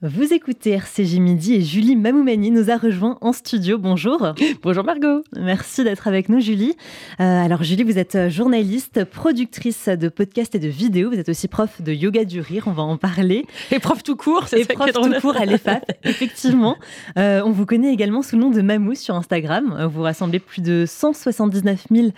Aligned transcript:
Vous 0.00 0.32
écoutez 0.32 0.70
RCJ 0.70 1.18
Midi 1.18 1.54
et 1.54 1.60
Julie 1.60 1.96
Mamoumani 1.96 2.52
nous 2.52 2.70
a 2.70 2.76
rejoint 2.76 3.18
en 3.20 3.32
studio. 3.32 3.78
Bonjour. 3.78 4.32
Bonjour 4.62 4.84
Margot. 4.84 5.24
Merci 5.36 5.82
d'être 5.82 6.06
avec 6.06 6.28
nous 6.28 6.38
Julie. 6.38 6.76
Euh, 7.18 7.44
alors 7.44 7.64
Julie, 7.64 7.82
vous 7.82 7.98
êtes 7.98 8.14
euh, 8.14 8.30
journaliste, 8.30 9.04
productrice 9.04 9.88
de 9.88 10.08
podcasts 10.08 10.54
et 10.54 10.60
de 10.60 10.68
vidéos. 10.68 11.10
Vous 11.10 11.18
êtes 11.18 11.28
aussi 11.28 11.48
prof 11.48 11.82
de 11.82 11.92
yoga 11.92 12.24
du 12.24 12.40
rire, 12.40 12.68
on 12.68 12.72
va 12.74 12.84
en 12.84 12.96
parler. 12.96 13.44
Et 13.72 13.80
prof 13.80 14.04
tout 14.04 14.14
court, 14.14 14.46
c'est 14.46 14.62
ça 14.62 14.74
prof 14.74 14.92
tout 14.92 15.20
court 15.20 15.36
à 15.36 15.44
l'EFAP, 15.44 15.90
effectivement. 16.04 16.76
Euh, 17.18 17.42
on 17.44 17.50
vous 17.50 17.66
connaît 17.66 17.92
également 17.92 18.22
sous 18.22 18.36
le 18.36 18.42
nom 18.42 18.50
de 18.50 18.62
Mamou 18.62 18.94
sur 18.94 19.16
Instagram. 19.16 19.88
Vous 19.92 20.02
rassemblez 20.02 20.38
plus 20.38 20.62
de 20.62 20.84
179 20.86 21.86
000 21.90 22.08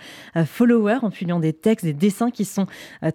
followers 0.45 0.99
en 1.01 1.09
publiant 1.09 1.39
des 1.39 1.53
textes, 1.53 1.83
des 1.83 1.93
dessins 1.93 2.29
qui 2.29 2.45
sont 2.45 2.67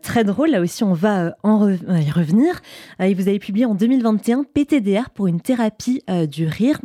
très 0.02 0.24
drôles. 0.24 0.50
Là 0.50 0.60
aussi, 0.60 0.82
on 0.82 0.92
va 0.92 1.36
en 1.44 1.70
y 1.70 2.10
revenir. 2.10 2.62
Et 2.98 3.14
vous 3.14 3.28
avez 3.28 3.38
publié 3.38 3.64
en 3.64 3.76
2021 3.76 4.42
PTDR 4.56 5.10
pour 5.10 5.26
une 5.26 5.42
thérapie 5.42 6.02
euh, 6.08 6.24
du 6.26 6.46
rire 6.46 6.80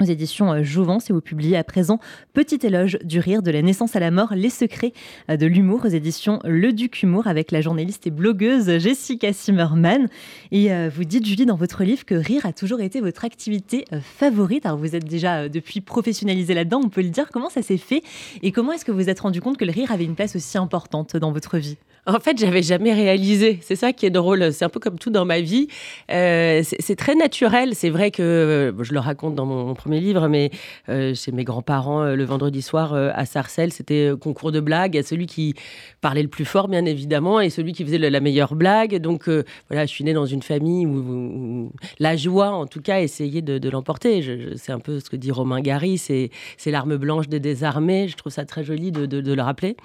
aux 0.00 0.04
éditions 0.04 0.52
euh, 0.52 0.62
Jouvence 0.62 1.08
et 1.10 1.12
vous 1.12 1.20
publiez 1.20 1.56
à 1.56 1.64
présent 1.64 1.98
Petit 2.34 2.58
éloge 2.62 2.98
du 3.02 3.20
rire 3.20 3.42
de 3.42 3.50
la 3.50 3.62
naissance 3.62 3.96
à 3.96 4.00
la 4.00 4.10
mort, 4.10 4.34
les 4.34 4.50
secrets 4.50 4.92
euh, 5.30 5.36
de 5.36 5.46
l'humour 5.46 5.84
aux 5.84 5.88
éditions 5.88 6.40
Le 6.44 6.72
Duc 6.72 7.02
Humour 7.02 7.26
avec 7.26 7.50
la 7.50 7.60
journaliste 7.60 8.06
et 8.06 8.10
blogueuse 8.10 8.78
Jessica 8.78 9.32
Zimmerman. 9.32 10.08
Et 10.52 10.70
vous 10.88 11.04
dites, 11.04 11.26
Julie, 11.26 11.46
dans 11.46 11.56
votre 11.56 11.84
livre 11.84 12.04
que 12.04 12.14
rire 12.14 12.46
a 12.46 12.52
toujours 12.52 12.80
été 12.80 13.00
votre 13.00 13.24
activité 13.24 13.84
favorite. 14.00 14.66
Alors 14.66 14.78
vous 14.78 14.94
êtes 14.94 15.04
déjà 15.04 15.48
depuis 15.48 15.80
professionnalisée 15.80 16.54
là-dedans, 16.54 16.80
on 16.84 16.88
peut 16.88 17.02
le 17.02 17.10
dire. 17.10 17.30
Comment 17.30 17.50
ça 17.50 17.62
s'est 17.62 17.76
fait 17.76 18.02
et 18.42 18.52
comment 18.52 18.72
est-ce 18.72 18.84
que 18.84 18.92
vous 18.92 18.96
vous 19.06 19.10
êtes 19.10 19.20
rendu 19.20 19.40
compte 19.40 19.56
que 19.56 19.64
le 19.64 19.70
rire 19.70 19.92
avait 19.92 20.04
une 20.04 20.16
place 20.16 20.34
aussi 20.34 20.58
importante 20.58 21.16
dans 21.16 21.30
votre 21.30 21.58
vie? 21.58 21.76
En 22.08 22.20
fait, 22.20 22.38
j'avais 22.38 22.62
jamais 22.62 22.94
réalisé. 22.94 23.58
C'est 23.62 23.74
ça 23.74 23.92
qui 23.92 24.06
est 24.06 24.10
drôle. 24.10 24.52
C'est 24.52 24.64
un 24.64 24.68
peu 24.68 24.78
comme 24.78 24.96
tout 24.96 25.10
dans 25.10 25.24
ma 25.24 25.40
vie. 25.40 25.66
Euh, 26.10 26.62
c'est 26.62 26.94
très 26.94 27.16
naturel. 27.16 27.74
C'est 27.74 27.90
vrai 27.90 28.12
que 28.12 28.22
euh, 28.22 28.84
je 28.84 28.92
le 28.92 29.00
raconte 29.00 29.34
dans 29.34 29.44
mon, 29.44 29.74
premier 29.86 30.00
livre, 30.00 30.26
mais 30.26 30.50
euh, 30.88 31.14
chez 31.14 31.30
mes 31.30 31.44
grands-parents, 31.44 32.06
le 32.06 32.24
vendredi 32.24 32.60
soir 32.60 32.92
à 32.92 33.24
Sarcelles, 33.24 33.72
c'était 33.72 34.10
concours 34.20 34.50
de 34.50 34.58
blagues. 34.58 35.00
Celui 35.02 35.26
qui 35.26 35.54
parlait 36.00 36.22
le 36.22 36.28
plus 36.28 36.44
fort, 36.44 36.66
bien 36.66 36.84
évidemment, 36.84 37.40
et 37.40 37.50
celui 37.50 37.72
qui 37.72 37.84
faisait 37.84 37.98
la 37.98 38.20
meilleure 38.20 38.56
blague. 38.56 38.96
Donc 38.96 39.28
voilà, 39.68 39.86
je 39.86 39.90
suis 39.90 40.02
née 40.02 40.12
dans 40.12 40.26
une 40.26 40.42
famille 40.42 40.86
où, 40.86 41.70
la 42.00 42.16
joie, 42.16 42.50
en 42.50 42.66
tout 42.66 42.80
cas, 42.80 43.00
essayait 43.00 43.42
de, 43.42 43.68
l'emporter. 43.68 44.56
C'est 44.56 44.72
un 44.72 44.80
peu 44.80 44.98
ce 44.98 45.08
que 45.08 45.16
dit 45.16 45.30
Romain 45.30 45.60
Gary. 45.60 45.98
C'est 45.98 46.30
l'arme 46.66 46.96
blanche 46.96 47.28
des 47.28 47.40
désarmés. 47.40 48.08
Je 48.08 48.16
trouve 48.16 48.32
ça 48.32 48.44
très 48.44 48.64
joli 48.64 48.90
de, 48.90 49.34
le 49.34 49.42
rappeler. 49.42 49.76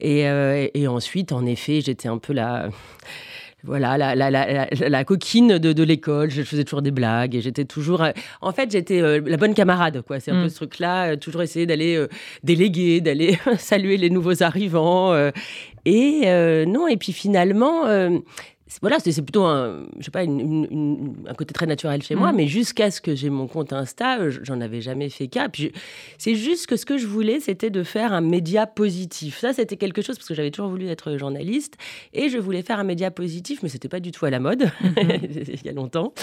Et, 0.00 0.22
et 0.74 0.88
ensuite, 0.88 1.32
en 1.32 1.44
effet 1.44 1.82
j'étais 1.82 2.08
un 2.08 2.18
peu 2.18 2.32
la 2.32 2.70
voilà, 3.64 3.96
la, 3.96 4.14
la, 4.14 4.30
la, 4.30 4.66
la, 4.70 5.04
coquine 5.04 5.58
de, 5.58 5.72
de 5.72 5.82
l'école. 5.82 6.30
Je 6.30 6.42
faisais 6.42 6.64
toujours 6.64 6.82
des 6.82 6.90
blagues 6.90 7.34
et 7.34 7.40
j'étais 7.40 7.64
toujours. 7.64 8.02
Euh, 8.02 8.10
en 8.40 8.52
fait, 8.52 8.70
j'étais 8.72 9.00
euh, 9.00 9.20
la 9.24 9.36
bonne 9.36 9.54
camarade, 9.54 10.02
quoi. 10.02 10.18
C'est 10.18 10.32
un 10.32 10.40
peu 10.40 10.46
mm. 10.46 10.50
ce 10.50 10.56
truc-là, 10.56 11.12
euh, 11.12 11.16
toujours 11.16 11.42
essayer 11.42 11.66
d'aller 11.66 12.06
déléguer, 12.42 13.00
d'aller 13.00 13.38
saluer 13.58 13.96
les 13.96 14.10
nouveaux 14.10 14.42
arrivants. 14.42 15.14
et 15.84 16.64
non, 16.66 16.88
et 16.88 16.96
puis 16.96 17.12
finalement, 17.12 17.84
voilà, 18.80 18.98
c'est 18.98 19.22
plutôt 19.22 19.44
un, 19.44 19.86
je 19.98 20.04
sais 20.04 20.10
pas, 20.10 20.22
un 20.22 21.34
côté 21.36 21.52
très 21.52 21.66
naturel 21.66 22.02
chez 22.02 22.14
moi, 22.14 22.32
mm. 22.32 22.36
mais 22.36 22.46
jusqu'à 22.46 22.90
ce 22.90 23.00
que 23.00 23.14
j'ai 23.14 23.30
mon 23.30 23.46
compte 23.46 23.72
Insta, 23.72 24.30
j'en 24.30 24.60
avais 24.60 24.80
jamais 24.80 25.08
fait 25.08 25.28
cas. 25.28 25.48
Puis 25.48 25.72
c'est 26.18 26.34
juste 26.34 26.66
que 26.66 26.76
ce 26.76 26.86
que 26.86 26.98
je 26.98 27.06
voulais, 27.06 27.40
c'était 27.40 27.70
de 27.70 27.82
faire 27.82 28.12
un 28.12 28.20
média 28.20 28.66
positif. 28.66 29.38
Ça, 29.38 29.52
c'était 29.52 29.76
quelque 29.76 30.02
chose 30.02 30.16
parce 30.16 30.28
que 30.28 30.34
j'avais 30.34 30.50
toujours 30.50 30.70
voulu 30.70 30.88
être 30.88 31.16
journaliste 31.16 31.76
et 32.12 32.28
je 32.28 32.38
voulais 32.38 32.62
faire 32.62 32.78
un 32.78 32.84
média 32.84 33.10
positif, 33.10 33.62
mais 33.62 33.68
c'était 33.68 33.88
pas 33.88 34.00
du 34.00 34.10
tout 34.10 34.24
à 34.24 34.30
la 34.30 34.40
mode 34.40 34.70
mm-hmm. 34.82 35.58
il 35.60 35.66
y 35.66 35.68
a 35.68 35.72
longtemps. 35.72 36.14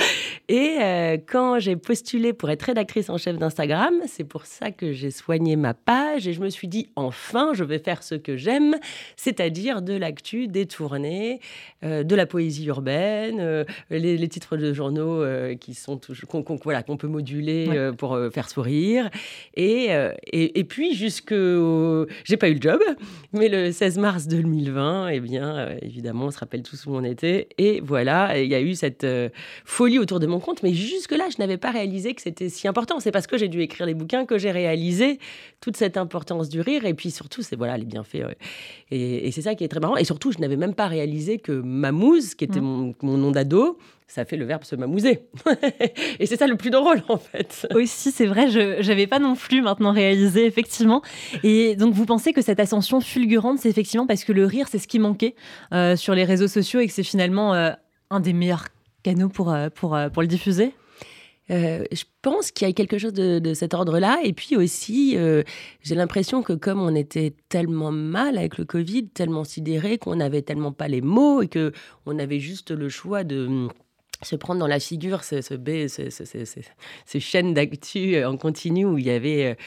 Et 0.47 0.77
euh, 0.81 1.17
quand 1.27 1.59
j'ai 1.59 1.75
postulé 1.75 2.33
pour 2.33 2.50
être 2.50 2.64
rédactrice 2.64 3.09
en 3.09 3.17
chef 3.17 3.38
d'Instagram, 3.38 3.94
c'est 4.08 4.23
pour 4.23 4.45
ça 4.45 4.72
que 4.72 4.94
j'ai 4.94 5.11
soigné 5.11 5.55
ma 5.55 5.73
page 5.73 6.27
et 6.27 6.33
je 6.33 6.42
me 6.42 6.50
suis 6.50 6.67
dit 6.67 6.89
enfin, 6.95 7.52
je 7.53 7.64
vais 7.64 7.80
faire 7.80 8.03
ce 8.03 8.16
que 8.16 8.38
j'aime, 8.38 8.76
c'est-à-dire 9.15 9.82
de 9.82 9.93
l'actu 9.93 10.48
détournée, 10.48 11.39
euh, 11.83 12.04
de 12.04 12.15
la 12.15 12.26
poésie 12.26 12.39
poésie 12.39 12.67
urbaine, 12.67 13.42
euh, 13.42 13.66
les, 13.89 14.30
titres 14.30 14.55
de 14.55 14.72
journaux 14.72 15.22
euh, 15.22 15.55
qui 15.55 15.73
sont 15.73 16.00
qu'on, 16.30 16.55
voilà, 16.64 16.83
qu'on 16.83 16.95
peut 16.95 17.10
moduler 17.10 17.67
euh, 17.67 17.92
pour 17.92 18.17
faire 18.32 18.50
sourire. 18.50 19.10
Et, 19.55 19.89
et, 20.32 20.64
puis, 20.64 20.95
jusque. 20.95 21.33
J'ai 22.23 22.38
pas 22.38 22.50
eu 22.50 22.54
le 22.54 22.61
job, 22.61 22.80
mais 23.33 23.50
le 23.50 23.72
16 23.73 23.98
mars 23.98 24.27
2020, 24.27 25.10
eh 25.10 25.20
bien, 25.20 25.70
évidemment, 25.82 26.26
on 26.26 26.32
se 26.32 26.39
rappelle 26.39 26.64
tous 26.64 26.86
où 26.86 26.95
on 26.95 27.04
était. 27.04 27.50
Et 27.58 27.82
voilà, 27.82 28.39
il 28.39 28.50
y 28.50 28.56
a 28.56 28.61
eu 28.61 28.73
cette 28.73 29.06
folie 29.66 30.00
autour 30.00 30.21
de 30.21 30.27
mon 30.27 30.39
compte. 30.39 30.64
Mais 30.64 30.73
jusque-là, 30.73 31.26
je 31.30 31.39
n'avais 31.39 31.58
pas 31.58 31.71
réalisé 31.71 32.14
que 32.14 32.21
c'était 32.21 32.48
si 32.48 32.70
important. 32.70 33.02
C'est 33.02 33.11
parce 33.11 33.27
que 33.27 33.38
j'ai 33.38 33.50
dû 33.50 33.61
écrire 33.61 33.86
les 33.86 33.94
bouquins 33.94 34.26
que 34.26 34.38
j'ai 34.38 34.52
réalisé 34.52 35.20
toute 35.60 35.76
cette 35.76 35.98
importance 35.98 36.48
du 36.48 36.61
rire. 36.61 36.86
Et 36.86 36.94
puis 36.94 37.11
surtout, 37.11 37.42
c'est 37.42 37.58
voilà, 37.58 37.77
les 37.77 37.86
bienfaits. 37.86 38.38
Et, 38.92 39.27
et 39.27 39.32
c'est 39.32 39.42
ça 39.42 39.56
qui 39.56 39.66
est 39.66 39.67
très 39.67 39.82
marrant. 39.82 39.98
Et 39.98 40.06
surtout, 40.06 40.32
je 40.32 40.39
n'avais 40.39 40.58
même 40.58 40.76
pas 40.76 40.88
réalisé 40.88 41.10
que 41.39 41.52
Mamouze, 41.52 42.29
qui 42.36 42.45
était 42.45 42.62
mm. 42.62 42.94
mon, 43.02 43.17
nom 43.17 43.32
d'ado, 43.32 43.78
ça 44.08 44.26
fait 44.26 44.38
le 44.38 44.45
verbe 44.45 44.64
se 44.64 44.76
mamouser. 44.76 45.28
et 46.20 46.26
c'est 46.26 46.38
ça 46.38 46.48
le 46.48 46.56
plus 46.56 46.70
drôle, 46.70 47.04
en 47.08 47.17
fait. 47.17 47.67
Aussi, 47.76 48.12
c'est 48.12 48.26
vrai, 48.26 48.50
je 48.50 48.88
n'avais 48.88 49.08
pas 49.08 49.20
non 49.20 49.36
plus 49.36 49.62
maintenant 49.62 49.92
réalisé, 49.92 50.45
effectivement. 50.45 51.02
Et 51.44 51.76
donc, 51.76 51.94
vous 51.94 52.06
pensez 52.06 52.34
que 52.34 52.42
cette 52.42 52.60
ascension 52.60 53.02
fulgurante, 53.02 53.60
c'est 53.60 53.70
effectivement 53.70 54.08
parce 54.08 54.23
que 54.23 54.34
le 54.34 54.45
rire, 54.45 54.68
c'est 54.70 54.80
ce 54.80 54.88
qui 54.88 55.00
manquait 55.00 55.36
euh, 55.73 55.95
sur 55.95 56.16
les 56.16 56.23
réseaux 56.23 56.48
sociaux 56.48 56.80
et 56.80 56.88
que 56.88 56.94
c'est 56.94 57.04
finalement 57.04 57.54
euh, 57.54 57.72
un 58.10 58.20
des 58.20 58.34
meilleurs 58.34 58.68
canaux 59.04 59.30
pour, 59.30 59.54
euh, 59.54 59.70
pour, 59.70 59.98
pour 60.12 60.22
le 60.22 60.28
diffuser? 60.28 60.73
Euh, 61.52 61.83
je 61.92 62.04
pense 62.21 62.52
qu'il 62.52 62.67
y 62.67 62.71
a 62.71 62.73
quelque 62.73 62.98
chose 62.98 63.14
de, 63.14 63.54
cet 63.54 63.73
ordre-là. 63.73 64.20
Et 64.23 64.33
puis 64.33 64.55
aussi, 64.55 65.17
euh, 65.17 65.43
j'ai 65.82 65.95
l'impression 65.95 66.43
que 66.43 66.54
comme 66.54 66.82
on 66.82 66.95
était 66.95 67.33
tellement 67.49 67.92
mal 67.92 68.37
avec 68.37 68.58
le 68.58 68.65
Covid, 68.65 69.08
tellement 69.08 69.43
sidéré, 69.43 69.98
qu'on 69.98 70.15
n'avait 70.15 70.42
tellement 70.42 70.71
pas 70.71 70.88
les 70.88 71.02
mots 71.02 71.42
et 71.42 71.48
que 71.48 71.71
on 72.05 72.20
avait 72.20 72.39
juste 72.39 72.71
le 72.71 72.89
choix 72.89 73.23
de 73.23 73.48
hum, 73.48 73.71
se 74.21 74.36
prendre 74.36 74.59
dans 74.59 74.67
la 74.67 74.80
figure 74.80 75.23
ce, 75.23 75.42
ce, 75.42 75.55
ces 77.05 77.20
chaînes 77.20 77.54
d'actu 77.54 78.23
en 78.23 78.38
continu 78.38 78.86
où 78.86 78.98
il 78.98 79.05
y 79.05 79.11
avait 79.11 79.58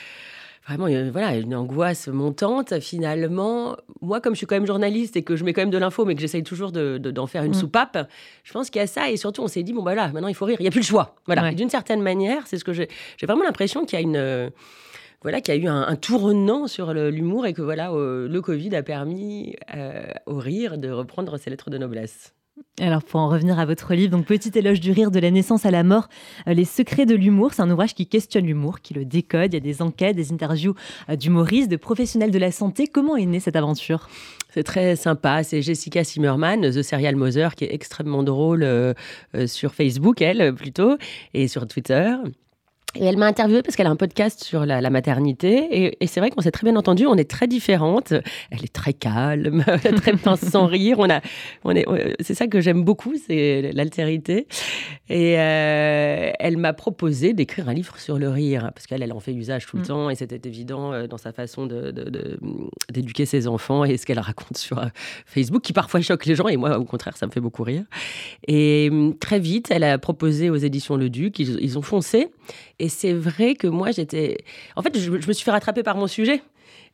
vraiment 0.67 0.87
voilà, 1.11 1.37
une 1.37 1.55
angoisse 1.55 2.09
montante. 2.09 2.79
Finalement, 2.81 3.77
moi, 4.01 4.21
comme 4.21 4.35
je 4.35 4.39
suis 4.39 4.47
quand 4.47 4.55
même 4.55 4.67
journaliste 4.67 5.17
et 5.17 5.23
que 5.23 5.37
je 5.37 5.45
mets 5.45 5.53
quand 5.53 5.63
même 5.63 5.71
de 5.71 5.79
l'info, 5.79 6.05
mais 6.05 6.15
que 6.15 6.21
j'essaye 6.21 6.43
toujours 6.43 6.73
d'en 6.73 6.99
de, 6.99 7.27
faire 7.27 7.43
une 7.43 7.51
mmh. 7.51 7.55
soupape, 7.55 8.11
je 8.45 8.53
pense 8.53 8.71
qu'il 8.71 8.81
y 8.81 8.83
a 8.83 8.87
ça. 8.87 9.11
Et 9.11 9.17
surtout, 9.17 9.43
on 9.43 9.49
s'est 9.49 9.63
dit, 9.63 9.73
bon, 9.73 9.83
voilà, 9.83 10.09
maintenant, 10.09 10.29
il 10.29 10.35
faut 10.35 10.45
rire. 10.45 10.57
Il 10.61 10.63
n'y 10.63 10.69
a 10.69 10.71
plus 10.71 10.81
le 10.81 10.87
choix. 10.87 11.17
Voilà. 11.27 11.53
D'une 11.53 11.71
certaine 11.71 12.03
manière, 12.03 12.47
c'est 12.47 12.59
ce 12.59 12.65
que 12.65 12.73
j'ai. 12.73 12.89
J'ai 13.17 13.27
vraiment 13.27 13.45
l'impression 13.45 13.85
qu'il 13.85 13.99
y 13.99 14.03
a 14.03 14.05
une. 14.05 14.53
voilà, 15.23 15.41
qu'il 15.41 15.55
y 15.55 15.59
a 15.59 15.61
eu 15.61 15.69
un, 15.69 15.97
tournant 15.97 16.67
sur 16.67 16.95
l'humour 16.95 17.47
et 17.47 17.53
que 17.53 17.63
voilà, 17.63 17.93
euh, 17.93 18.29
le 18.29 18.41
Covid 18.41 18.75
a 18.77 18.83
permis 18.83 19.57
euh, 19.75 20.05
au 20.27 20.39
rire 20.39 20.79
de 20.79 20.91
reprendre 20.91 21.37
ses 21.39 21.51
lettres 21.51 21.71
de 21.71 21.79
noblesse. 21.79 22.35
Alors, 22.81 23.03
pour 23.03 23.21
en 23.21 23.29
revenir 23.29 23.59
à 23.59 23.67
votre 23.67 23.95
livre, 23.95 24.11
donc 24.11 24.27
Petit 24.27 24.59
éloge 24.59 24.81
du 24.81 24.93
rire 24.93 25.11
de 25.11 25.21
la 25.21 25.31
naissance 25.31 25.67
à 25.67 25.71
la 25.71 25.83
mort, 25.83 26.09
euh, 26.49 26.55
les 26.55 26.65
secrets 26.65 27.07
de 27.07 27.15
l'humour, 27.15 27.53
c'est 27.53 27.63
un 27.63 27.71
ouvrage 27.71 27.95
qui 27.95 28.07
questionne 28.07 28.47
l'humour, 28.47 28.81
qui 28.81 28.95
le 28.95 29.05
décode. 29.05 29.53
Il 29.53 29.55
y 29.55 29.57
a 29.57 29.61
des 29.61 29.83
enquêtes, 29.83 30.17
des 30.17 30.33
interviews 30.33 30.75
euh, 31.11 31.17
d'humoristes, 31.17 31.71
de 31.71 31.77
professionnels 31.77 32.31
de 32.31 32.39
la 32.39 32.51
santé. 32.51 32.87
Comment 32.87 33.17
est 33.17 33.27
née 33.27 33.41
cette 33.41 33.57
aventure? 33.57 34.09
C'est 34.49 34.63
très 34.63 34.97
sympa. 34.97 35.43
C'est 35.45 35.61
Jessica 35.61 36.03
Zimmerman, 36.03 36.63
The 36.63 36.83
Serial 36.83 37.17
Mother, 37.17 37.55
qui 37.55 37.65
est 37.65 37.75
extrêmement 37.75 38.23
drôle 38.23 38.63
euh, 38.63 38.95
sur 39.47 39.75
Facebook, 39.75 40.23
elle, 40.23 40.55
plutôt, 40.55 40.97
et 41.35 41.49
sur 41.49 41.67
Twitter. 41.67 42.15
Et 42.95 43.05
elle 43.05 43.17
m'a 43.17 43.27
interviewée 43.27 43.63
parce 43.63 43.75
qu'elle 43.75 43.87
a 43.87 43.91
un 43.91 43.97
podcast 43.97 44.45
sur 44.45 44.67
la, 44.67 44.91
maternité. 44.91 45.95
Et, 46.01 46.07
c'est 46.07 46.21
vrai 46.21 46.31
qu'on 46.31 46.43
s'est 46.43 46.51
très 46.51 46.65
bien 46.65 46.77
entendu. 46.77 47.07
On 47.07 47.17
est 47.17 47.31
très 47.31 47.47
différentes. 47.47 48.13
Elle 48.51 48.65
est 48.65 48.73
très 48.73 48.93
calme, 48.93 49.65
très 49.97 50.13
pince 50.13 50.41
sans 50.41 50.67
rire. 50.67 50.99
On 50.99 51.09
a, 51.09 51.21
on 51.65 51.75
est, 51.75 51.87
c'est 52.21 52.35
ça 52.35 52.47
que 52.49 52.61
j'aime 52.61 52.85
beaucoup, 52.85 53.15
c'est 53.27 53.73
l'altérité. 53.73 54.47
Et 55.09 55.39
euh, 55.39 56.31
elle 56.39 56.59
m'a 56.59 56.75
proposé 56.75 57.33
d'écrire 57.33 57.69
un 57.69 57.75
livre 57.75 57.99
sur 57.99 58.19
le 58.19 58.29
rire 58.29 58.71
parce 58.75 58.87
qu'elle, 58.87 59.03
elle 59.03 59.13
en 59.13 59.21
fait 59.21 59.33
usage 59.33 59.67
tout 59.67 59.77
le 59.77 59.83
mm. 59.83 59.87
temps 59.87 60.11
et 60.11 60.15
c'était 60.15 60.49
évident 60.49 60.93
euh, 60.93 61.07
dans 61.07 61.19
sa 61.19 61.33
façon 61.33 61.67
de, 61.67 61.95
d'éduquer 62.91 63.25
ses 63.25 63.49
enfants 63.49 63.85
et 63.85 63.97
ce 63.97 64.05
qu'elle 64.05 64.21
raconte 64.21 64.59
sur 64.59 64.79
euh, 64.79 64.87
Facebook 65.27 65.63
qui 65.63 65.73
parfois 65.73 66.01
choque 66.03 66.27
les 66.27 66.35
gens. 66.35 66.49
Et 66.49 66.59
moi, 66.59 66.79
au 66.79 66.85
contraire, 66.85 67.17
ça 67.17 67.27
me 67.27 67.31
fait 67.31 67.41
beaucoup 67.41 67.63
rire. 67.63 67.85
Et 68.47 68.91
très 69.21 69.39
vite, 69.39 69.71
elle 69.71 69.85
a 69.85 69.97
proposé 69.97 70.51
aux 70.51 70.57
éditions 70.57 70.97
Le 70.97 71.09
Duc. 71.09 71.39
Ils, 71.39 71.59
ils 71.63 71.79
ont 71.79 71.83
foncé. 71.83 72.29
Et 72.79 72.89
c'est 72.89 73.13
vrai 73.13 73.55
que 73.55 73.67
moi, 73.67 73.91
j'étais. 73.91 74.39
En 74.77 74.83
fait, 74.83 74.99
je, 74.99 75.11
me 75.11 75.33
suis 75.33 75.45
fait 75.45 75.51
rattraper 75.51 75.83
par 75.83 75.97
mon 75.97 76.07
sujet. 76.07 76.43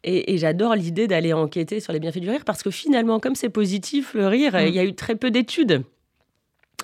Et, 0.05 0.39
j'adore 0.39 0.77
l'idée 0.77 1.09
d'aller 1.09 1.33
enquêter 1.33 1.81
sur 1.81 1.93
les 1.93 1.99
bienfaits 1.99 2.21
du 2.21 2.31
rire 2.31 2.45
parce 2.45 2.63
que 2.63 2.71
finalement, 2.71 3.19
comme 3.19 3.35
c'est 3.35 3.49
positif, 3.49 4.15
le 4.15 4.29
rire, 4.29 4.55
mm. 4.55 4.67
il 4.69 4.75
y 4.75 4.79
a 4.79 4.85
eu 4.85 4.95
très 4.95 5.17
peu 5.17 5.31
d'études. 5.31 5.83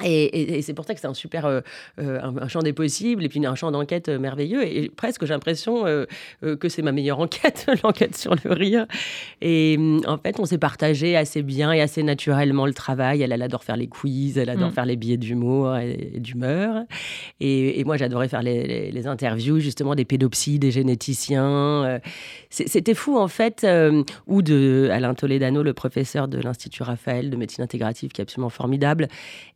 Et, 0.03 0.61
c'est 0.63 0.75
pour 0.75 0.85
ça 0.85 0.95
que 0.95 1.01
c'est 1.01 1.07
un 1.07 1.15
super 1.15 1.47
euh, 1.47 1.61
euh, 2.01 2.21
un, 2.21 2.49
champ 2.49 2.63
des 2.63 2.73
possibles 2.73 3.25
et 3.25 3.29
puis 3.29 3.45
un 3.47 3.55
champ 3.55 3.71
d'enquête 3.71 4.09
euh, 4.09 4.19
merveilleux. 4.19 4.67
Et, 4.67 4.89
presque, 4.89 5.25
j'ai 5.25 5.33
l'impression 5.33 5.85
que 5.85 6.69
c'est 6.69 6.83
ma 6.83 6.91
meilleure 6.91 7.21
enquête, 7.21 7.67
l'enquête 7.85 8.17
sur 8.17 8.35
le 8.45 8.53
rire. 8.53 8.87
Et 9.41 9.77
mm, 9.79 10.01
en 10.09 10.19
fait, 10.19 10.41
on 10.41 10.47
s'est 10.47 10.59
partagé 10.59 11.17
assez 11.17 11.43
bien 11.43 11.73
et 11.73 11.81
assez 11.81 12.03
naturellement 12.03 12.67
le 12.67 12.75
travail. 12.75 13.23
Elle, 13.23 13.31
elle 13.31 13.43
adore 13.43 13.63
faire 13.63 13.77
les 13.77 13.87
quiz, 13.87 14.37
elle 14.37 14.51
adore 14.51 14.71
mm. 14.71 14.73
faire 14.73 14.87
les 14.87 14.97
billets 14.97 15.17
d'humour 15.17 15.77
et, 15.77 16.15
d'humeur. 16.17 16.83
Et, 17.39 17.85
moi, 17.85 17.97
j'adorais 17.97 18.29
faire 18.29 18.43
les, 18.43 18.91
les, 18.91 19.07
interviews 19.07 19.61
justement 19.61 19.95
des 19.95 20.07
pédopsies, 20.07 20.59
des 20.59 20.71
généticiens. 20.71 22.01
C'était 22.51 22.95
fou 22.95 23.19
en 23.19 23.29
fait. 23.29 23.67
ou 24.27 24.43
de 24.43 24.89
Alain 24.91 25.15
Toledano, 25.15 25.63
le 25.63 25.75
professeur 25.75 26.27
de 26.27 26.39
l'Institut 26.39 26.83
Raphaël 26.83 27.31
de 27.31 27.37
médecine 27.37 27.63
intégrative, 27.63 28.11
qui 28.13 28.23
est 28.23 28.25
absolument 28.25 28.49
formidable. 28.49 29.09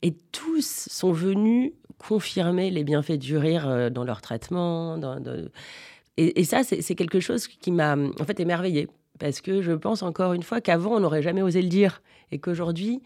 Et 0.02 0.12
tous 0.32 0.88
sont 0.90 1.12
venus 1.12 1.72
confirmer 1.98 2.70
les 2.70 2.84
bienfaits 2.84 3.18
du 3.18 3.36
rire 3.36 3.68
euh, 3.68 3.90
dans 3.90 4.04
leur 4.04 4.20
traitement. 4.20 4.98
Et, 6.16 6.44
ça, 6.44 6.62
c'est 6.64 6.94
quelque 6.94 7.20
chose 7.20 7.46
qui 7.46 7.70
m'a 7.70 7.96
en 7.96 8.24
fait 8.24 8.40
émerveillée. 8.40 8.88
Parce 9.18 9.40
que 9.40 9.62
je 9.62 9.72
pense 9.72 10.02
encore 10.02 10.32
une 10.32 10.42
fois 10.42 10.60
qu'avant, 10.60 10.96
on 10.96 11.00
n'aurait 11.00 11.22
jamais 11.22 11.42
osé 11.42 11.62
le 11.62 11.68
dire. 11.68 12.02
Et 12.30 12.38
qu'aujourd'hui, 12.38 13.02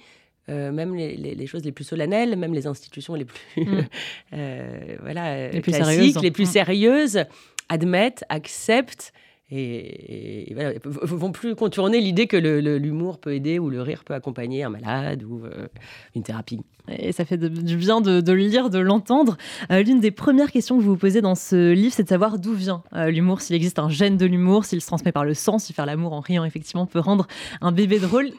euh, 0.48 0.72
même 0.72 0.94
les, 0.94 1.46
choses 1.46 1.64
les 1.64 1.72
plus 1.72 1.84
solennelles, 1.84 2.36
même 2.36 2.52
les 2.52 2.66
institutions 2.66 3.14
les 3.14 3.24
plus, 3.24 3.40
mm. 3.56 3.80
euh, 4.34 4.96
voilà, 5.00 5.48
les 5.48 5.60
plus 5.60 5.72
sérieuses, 5.72 6.20
les 6.20 6.30
plus 6.30 6.44
mm. 6.44 6.52
sérieuses 6.52 7.24
admettent, 7.68 8.24
acceptent 8.28 9.12
et, 9.54 10.50
et 10.50 10.54
voilà, 10.54 10.72
vont 10.84 11.30
plus 11.30 11.54
contourner 11.54 12.00
l'idée 12.00 12.26
que 12.26 12.38
l'humour 12.38 13.18
peut 13.18 13.34
aider 13.34 13.58
ou 13.58 13.68
le 13.68 13.82
rire 13.82 14.02
peut 14.04 14.14
accompagner 14.14 14.62
un 14.64 14.70
malade 14.70 15.22
ou 15.24 15.44
euh, 15.44 15.66
une 16.14 16.22
thérapie. 16.22 16.60
Et 16.88 17.12
ça 17.12 17.26
fait 17.26 17.36
du 17.36 17.76
bien 17.76 18.00
de, 18.00 18.20
le 18.32 18.34
lire, 18.34 18.70
de 18.70 18.78
l'entendre. 18.78 19.36
Euh, 19.70 19.82
l'une 19.82 20.00
des 20.00 20.10
premières 20.10 20.50
questions 20.50 20.78
que 20.78 20.82
vous 20.82 20.92
vous 20.92 20.96
posez 20.96 21.20
dans 21.20 21.34
ce 21.34 21.72
livre, 21.72 21.92
c'est 21.94 22.02
de 22.02 22.08
savoir 22.08 22.38
d'où 22.38 22.54
vient 22.54 22.82
euh, 22.94 23.10
l'humour, 23.10 23.42
s'il 23.42 23.54
existe 23.54 23.78
un 23.78 23.90
gène 23.90 24.16
de 24.16 24.24
l'humour, 24.24 24.64
s'il 24.64 24.80
se 24.80 24.86
transmet 24.86 25.12
par 25.12 25.24
le 25.24 25.34
sang, 25.34 25.58
si 25.58 25.74
faire 25.74 25.86
l'amour 25.86 26.14
en 26.14 26.20
riant 26.20 26.44
effectivement 26.44 26.86
peut 26.86 27.00
rendre 27.00 27.26
un 27.60 27.72
bébé 27.72 27.98
drôle. 27.98 28.30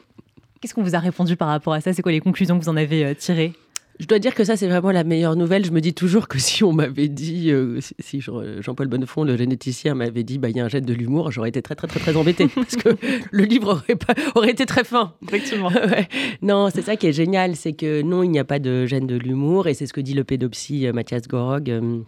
Qu'est-ce 0.60 0.74
qu'on 0.74 0.82
vous 0.82 0.96
a 0.96 0.98
répondu 0.98 1.36
par 1.36 1.48
rapport 1.48 1.74
à 1.74 1.80
ça? 1.80 1.92
C'est 1.92 2.02
quoi 2.02 2.12
les 2.12 2.20
conclusions 2.20 2.58
que 2.58 2.64
vous 2.64 2.70
en 2.70 2.76
avez 2.76 3.14
tirées? 3.14 3.52
Je 4.00 4.06
dois 4.06 4.18
dire 4.18 4.34
que 4.34 4.44
ça, 4.44 4.56
c'est 4.56 4.66
vraiment 4.66 4.90
la 4.90 5.04
meilleure 5.04 5.36
nouvelle. 5.36 5.64
Je 5.64 5.70
me 5.70 5.80
dis 5.80 5.94
toujours 5.94 6.26
que 6.26 6.38
si 6.38 6.64
on 6.64 6.72
m'avait 6.72 7.08
dit, 7.08 7.50
euh, 7.50 7.78
si 8.00 8.20
Jean-Paul 8.20 8.88
Bonnefond, 8.88 9.24
le 9.24 9.36
généticien, 9.36 9.94
m'avait 9.94 10.24
dit, 10.24 10.38
bah, 10.38 10.48
il 10.48 10.56
y 10.56 10.60
a 10.60 10.64
un 10.64 10.68
gène 10.68 10.84
de 10.84 10.94
l'humour, 10.94 11.30
j'aurais 11.30 11.50
été 11.50 11.62
très, 11.62 11.74
très, 11.74 11.86
très, 11.86 12.00
très 12.00 12.16
embêtée. 12.16 12.48
parce 12.54 12.76
que 12.76 12.96
le 13.30 13.44
livre 13.44 13.70
aurait, 13.72 13.96
pas, 13.96 14.14
aurait 14.34 14.50
été 14.50 14.66
très 14.66 14.84
fin. 14.84 15.14
Effectivement. 15.26 15.70
Non, 16.42 16.68
c'est 16.72 16.82
ça 16.82 16.96
qui 16.96 17.06
est 17.06 17.12
génial. 17.12 17.56
C'est 17.56 17.72
que 17.72 18.02
non, 18.02 18.22
il 18.22 18.30
n'y 18.30 18.38
a 18.38 18.44
pas 18.44 18.58
de 18.58 18.86
gène 18.86 19.06
de 19.06 19.16
l'humour. 19.16 19.66
Et 19.68 19.74
c'est 19.74 19.86
ce 19.86 19.92
que 19.92 20.00
dit 20.00 20.14
le 20.14 20.24
pédopsie 20.24 20.86
euh, 20.86 20.92
Mathias 20.92 21.26
Gorog. 21.28 21.70
Euh, 21.70 22.00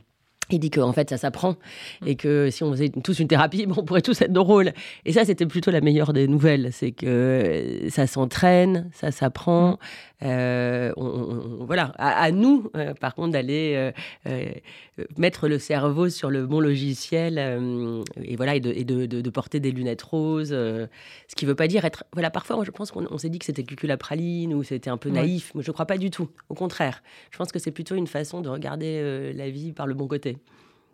il 0.50 0.60
dit 0.60 0.70
qu'en 0.70 0.92
fait, 0.92 1.10
ça 1.10 1.16
s'apprend 1.16 1.56
et 2.04 2.14
que 2.14 2.50
si 2.50 2.62
on 2.62 2.70
faisait 2.70 2.88
tous 2.88 3.18
une 3.18 3.28
thérapie, 3.28 3.66
on 3.76 3.84
pourrait 3.84 4.02
tous 4.02 4.20
être 4.20 4.32
drôles. 4.32 4.72
Et 5.04 5.12
ça, 5.12 5.24
c'était 5.24 5.46
plutôt 5.46 5.70
la 5.70 5.80
meilleure 5.80 6.12
des 6.12 6.28
nouvelles. 6.28 6.70
C'est 6.72 6.92
que 6.92 7.86
ça 7.88 8.06
s'entraîne, 8.06 8.88
ça 8.92 9.10
s'apprend. 9.10 9.78
Euh, 10.22 10.92
voilà, 10.96 11.92
à, 11.98 12.30
nous, 12.30 12.70
euh, 12.76 12.94
par 12.94 13.14
contre, 13.14 13.32
d'aller 13.32 13.92
euh, 14.26 14.52
mettre 15.18 15.48
le 15.48 15.58
cerveau 15.58 16.08
sur 16.08 16.30
le 16.30 16.46
bon 16.46 16.60
logiciel 16.60 17.38
et 18.22 18.36
voilà, 18.36 18.56
et, 18.56 18.60
de, 18.60 19.30
porter 19.30 19.60
des 19.60 19.70
lunettes 19.70 20.02
roses. 20.02 20.50
ce 20.50 20.88
qui 21.36 21.44
ne 21.44 21.50
veut 21.50 21.56
pas 21.56 21.68
dire 21.68 21.84
être. 21.84 22.04
Voilà, 22.12 22.30
parfois, 22.30 22.62
je 22.64 22.70
pense 22.70 22.90
qu'on 22.90 23.18
s'est 23.18 23.28
dit 23.28 23.38
que 23.38 23.44
c'était 23.44 23.64
cuculapraline 23.64 24.54
ou 24.54 24.62
c'était 24.62 24.90
un 24.90 24.96
peu 24.96 25.10
naïf. 25.10 25.54
Moi, 25.54 25.62
je 25.62 25.70
ne 25.70 25.72
crois 25.72 25.86
pas 25.86 25.98
du 25.98 26.10
tout. 26.10 26.28
Au 26.48 26.54
contraire, 26.54 27.02
je 27.30 27.38
pense 27.38 27.52
que 27.52 27.58
c'est 27.58 27.72
plutôt 27.72 27.94
une 27.94 28.06
façon 28.06 28.40
de 28.40 28.48
regarder 28.48 29.32
la 29.34 29.50
vie 29.50 29.72
par 29.72 29.86
le 29.86 29.94
bon 29.94 30.06
côté. 30.06 30.38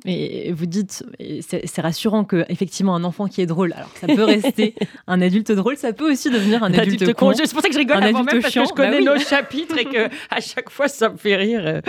Et 0.05 0.53
vous 0.53 0.67
dites, 0.67 1.05
c'est 1.41 1.81
rassurant 1.81 2.25
que 2.25 2.45
effectivement 2.49 2.95
un 2.97 3.05
enfant 3.05 3.29
qui 3.29 3.41
est 3.41 3.47
drôle, 3.47 3.73
alors 3.73 3.91
ça 4.01 4.09
peut 4.09 4.25
rester 4.25 4.75
un 5.07 5.21
adulte 5.21 5.53
drôle, 5.53 5.77
ça 5.77 5.93
peut 5.93 6.11
aussi 6.11 6.29
devenir 6.29 6.65
un, 6.65 6.75
adulte, 6.75 7.13
con. 7.15 7.33
C'est 7.35 7.53
pour 7.53 7.63
ça 7.63 7.69
que 7.69 7.75
je 7.75 7.79
rigole 7.79 7.99
un 7.99 8.03
adulte 8.03 8.33
même 8.33 8.43
parce 8.43 8.55
que 8.55 8.65
je 8.65 8.73
connais 8.73 9.03
bah 9.03 9.15
nos 9.15 9.21
chapitres 9.21 9.79
et 9.79 9.85
que 9.85 10.09
à 10.31 10.41
chaque 10.41 10.71
fois 10.71 10.89
ça 10.89 11.09
me 11.09 11.17
fait 11.17 11.37
rire. 11.37 11.83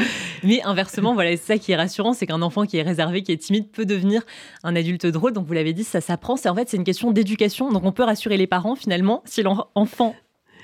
Mais 0.43 0.61
inversement, 0.63 1.13
voilà, 1.15 1.31
c'est 1.31 1.53
ça 1.53 1.57
qui 1.57 1.71
est 1.71 1.75
rassurant, 1.75 2.13
c'est 2.13 2.27
qu'un 2.27 2.41
enfant 2.43 2.65
qui 2.65 2.77
est 2.77 2.83
réservé, 2.83 3.23
qui 3.23 3.31
est 3.31 3.37
timide, 3.37 3.69
peut 3.71 3.85
devenir 3.85 4.21
un 4.63 4.75
adulte 4.75 5.07
drôle. 5.07 5.33
Donc 5.33 5.47
vous 5.47 5.53
l'avez 5.53 5.73
dit, 5.73 5.83
ça 5.83 6.01
s'apprend. 6.01 6.35
C'est 6.35 6.49
en 6.49 6.55
fait 6.55 6.69
c'est 6.69 6.77
une 6.77 6.83
question 6.83 7.11
d'éducation. 7.11 7.71
Donc 7.71 7.83
on 7.83 7.91
peut 7.91 8.03
rassurer 8.03 8.37
les 8.37 8.47
parents 8.47 8.75
finalement 8.75 9.23
si 9.25 9.41
l'enfant 9.41 10.15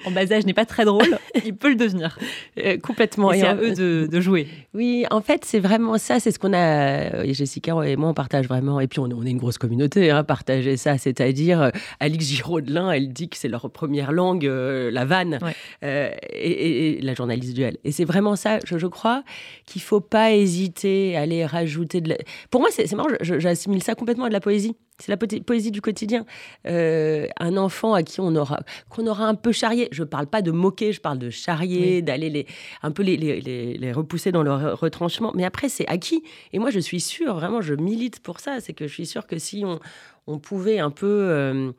en 0.05 0.11
bas 0.11 0.31
âge 0.31 0.45
n'est 0.45 0.53
pas 0.53 0.65
très 0.65 0.85
drôle, 0.85 1.17
il 1.45 1.55
peut 1.55 1.69
le 1.69 1.75
devenir. 1.75 2.17
Euh, 2.57 2.77
complètement. 2.77 3.31
Et 3.31 3.39
c'est 3.39 3.47
à 3.47 3.55
eux 3.55 3.73
de, 3.73 4.21
jouer. 4.21 4.47
Oui, 4.73 5.05
en 5.11 5.21
fait, 5.21 5.45
c'est 5.45 5.59
vraiment 5.59 5.97
ça. 5.97 6.19
C'est 6.19 6.31
ce 6.31 6.39
qu'on 6.39 6.53
a. 6.53 6.57
Euh, 6.57 7.33
Jessica 7.33 7.81
et 7.85 7.95
moi, 7.95 8.09
on 8.09 8.13
partage 8.13 8.47
vraiment. 8.47 8.79
Et 8.79 8.87
puis, 8.87 8.99
on, 8.99 9.07
est 9.07 9.29
une 9.29 9.37
grosse 9.37 9.57
communauté, 9.57 10.11
hein, 10.11 10.23
partager 10.23 10.77
ça. 10.77 10.97
C'est-à-dire, 10.97 11.61
euh, 11.61 11.69
Alix 11.99 12.25
Giraudelin, 12.25 12.91
elle 12.91 13.11
dit 13.13 13.29
que 13.29 13.37
c'est 13.37 13.47
leur 13.47 13.69
première 13.71 14.11
langue, 14.11 14.43
la 14.43 15.05
vanne, 15.05 15.39
et, 15.81 16.99
la 17.01 17.13
journaliste 17.13 17.53
duel. 17.53 17.77
Et 17.83 17.91
c'est 17.91 18.05
vraiment 18.05 18.35
ça, 18.35 18.59
je, 18.65 18.87
crois, 18.87 19.23
qu'il 19.65 19.81
faut 19.81 20.01
pas 20.01 20.31
hésiter 20.31 21.15
à 21.15 21.21
aller 21.21 21.45
rajouter 21.45 22.01
de 22.01 22.09
la... 22.09 22.15
Pour 22.49 22.61
moi, 22.61 22.69
c'est 22.71 22.91
marrant, 22.93 23.09
j'assimile 23.21 23.83
ça 23.83 23.95
complètement 23.95 24.25
à 24.25 24.29
de 24.29 24.33
la 24.33 24.39
poésie. 24.39 24.75
C'est 24.99 25.09
la 25.09 25.17
poésie 25.17 25.71
du 25.71 25.81
quotidien. 25.81 26.25
Euh, 26.67 27.27
un 27.39 27.55
enfant 27.55 27.93
à 27.93 28.03
qui 28.03 28.19
on 28.19 28.35
aura, 28.35 28.59
qu'on 28.89 29.07
aura 29.07 29.25
un 29.25 29.35
peu 29.35 29.51
charrié. 29.51 29.87
Je 29.91 30.03
ne 30.03 30.07
parle 30.07 30.27
pas 30.27 30.41
de 30.41 30.51
moquer, 30.51 30.91
je 30.91 30.99
parle 30.99 31.19
de 31.19 31.29
charrier, 31.29 32.01
d'aller 32.01 32.29
les, 32.29 32.45
un 32.83 32.91
peu 32.91 33.01
les, 33.01 33.15
les, 33.15 33.39
les, 33.41 33.91
repousser 33.93 34.31
dans 34.31 34.43
leur 34.43 34.77
retranchement. 34.79 35.31
Mais 35.35 35.45
après, 35.45 35.69
c'est 35.69 35.87
acquis. 35.87 36.23
Et 36.51 36.59
moi, 36.59 36.69
je 36.69 36.79
suis 36.79 36.99
sûre, 36.99 37.35
vraiment, 37.35 37.61
je 37.61 37.73
milite 37.73 38.19
pour 38.19 38.41
ça. 38.41 38.59
C'est 38.59 38.73
que 38.73 38.87
je 38.87 38.93
suis 38.93 39.05
sûre 39.05 39.25
que 39.25 39.39
si 39.39 39.63
on, 39.65 39.79
on 40.27 40.37
pouvait 40.37 40.79
un 40.79 40.91
peu. 40.91 41.07
Euh, 41.07 41.71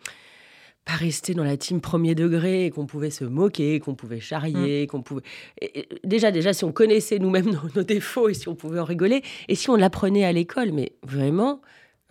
pas 0.87 0.95
rester 0.95 1.35
dans 1.35 1.45
la 1.45 1.59
team 1.59 1.83
premier 1.83 2.15
degré, 2.15 2.71
qu'on 2.75 2.87
pouvait 2.87 3.11
se 3.11 3.25
moquer, 3.25 3.81
qu'on 3.81 3.95
pouvait 3.95 4.19
charrier, 4.19 4.85
mm. 4.85 4.87
qu'on 4.87 5.03
pouvait... 5.03 5.23
déjà, 6.05 6.31
déjà, 6.31 6.55
si 6.55 6.65
on 6.65 6.73
connaissait 6.73 7.19
nous-mêmes 7.19 7.51
nos, 7.51 7.69
nos, 7.77 7.83
défauts 7.83 8.31
et 8.31 8.35
si 8.35 8.49
on 8.49 8.55
pouvait 8.55 8.81
en 8.81 8.85
rigoler, 8.85 9.23
et 9.49 9.55
si 9.55 9.69
on 9.69 9.77
l'apprenait 9.77 10.25
à 10.25 10.33
l'école, 10.33 10.73
mais 10.73 10.93
vraiment, 11.03 11.61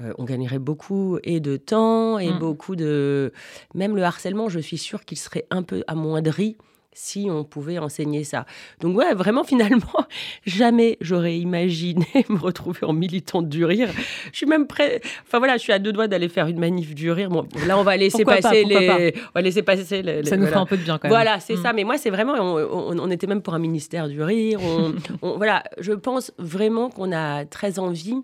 euh, 0.01 0.13
on 0.17 0.23
gagnerait 0.23 0.59
beaucoup 0.59 1.19
et 1.23 1.39
de 1.39 1.57
temps 1.57 2.19
et 2.19 2.31
mm. 2.31 2.39
beaucoup 2.39 2.75
de... 2.75 3.33
Même 3.73 3.95
le 3.95 4.03
harcèlement, 4.03 4.49
je 4.49 4.59
suis 4.59 4.77
sûre 4.77 5.05
qu'il 5.05 5.17
serait 5.17 5.45
un 5.49 5.63
peu 5.63 5.83
amoindri 5.87 6.57
si 6.99 7.27
on 7.29 7.43
pouvait 7.43 7.77
enseigner 7.77 8.23
ça. 8.23 8.45
Donc 8.81 8.97
ouais, 8.97 9.13
vraiment 9.13 9.43
finalement, 9.45 10.05
jamais 10.45 10.97
j'aurais 11.01 11.37
imaginé 11.37 12.05
me 12.29 12.39
retrouver 12.39 12.83
en 12.83 12.93
militante 12.93 13.47
du 13.47 13.63
rire. 13.63 13.89
Je 14.31 14.37
suis 14.37 14.45
même 14.45 14.67
prêt. 14.67 15.01
Enfin 15.25 15.39
voilà, 15.39 15.57
je 15.57 15.61
suis 15.61 15.73
à 15.73 15.79
deux 15.79 15.93
doigts 15.93 16.07
d'aller 16.07 16.29
faire 16.29 16.47
une 16.47 16.59
manif 16.59 16.93
du 16.93 17.11
rire. 17.11 17.29
Bon, 17.29 17.47
là, 17.67 17.77
on 17.77 17.83
va 17.83 17.95
laisser 17.95 18.25
passer 18.25 18.63
les. 18.63 19.13
On 19.27 19.31
va 19.35 19.41
laisser 19.41 19.63
passer 19.63 20.01
les. 20.01 20.25
ça 20.25 20.37
nous 20.37 20.47
fera 20.47 20.59
un 20.59 20.65
peu 20.65 20.77
de 20.77 20.83
bien 20.83 20.97
quand 20.97 21.07
même. 21.07 21.15
Voilà, 21.15 21.39
c'est 21.39 21.55
mm. 21.55 21.63
ça. 21.63 21.73
Mais 21.73 21.83
moi, 21.83 21.97
c'est 21.97 22.09
vraiment. 22.09 22.33
On, 22.35 23.09
était 23.09 23.27
même 23.27 23.41
pour 23.41 23.53
un 23.53 23.59
ministère 23.59 24.07
du 24.07 24.21
rire. 24.21 24.59
voilà, 25.21 25.63
je 25.79 25.93
pense 25.93 26.31
vraiment 26.37 26.89
qu'on 26.89 27.11
a 27.11 27.45
très 27.45 27.79
envie 27.79 28.21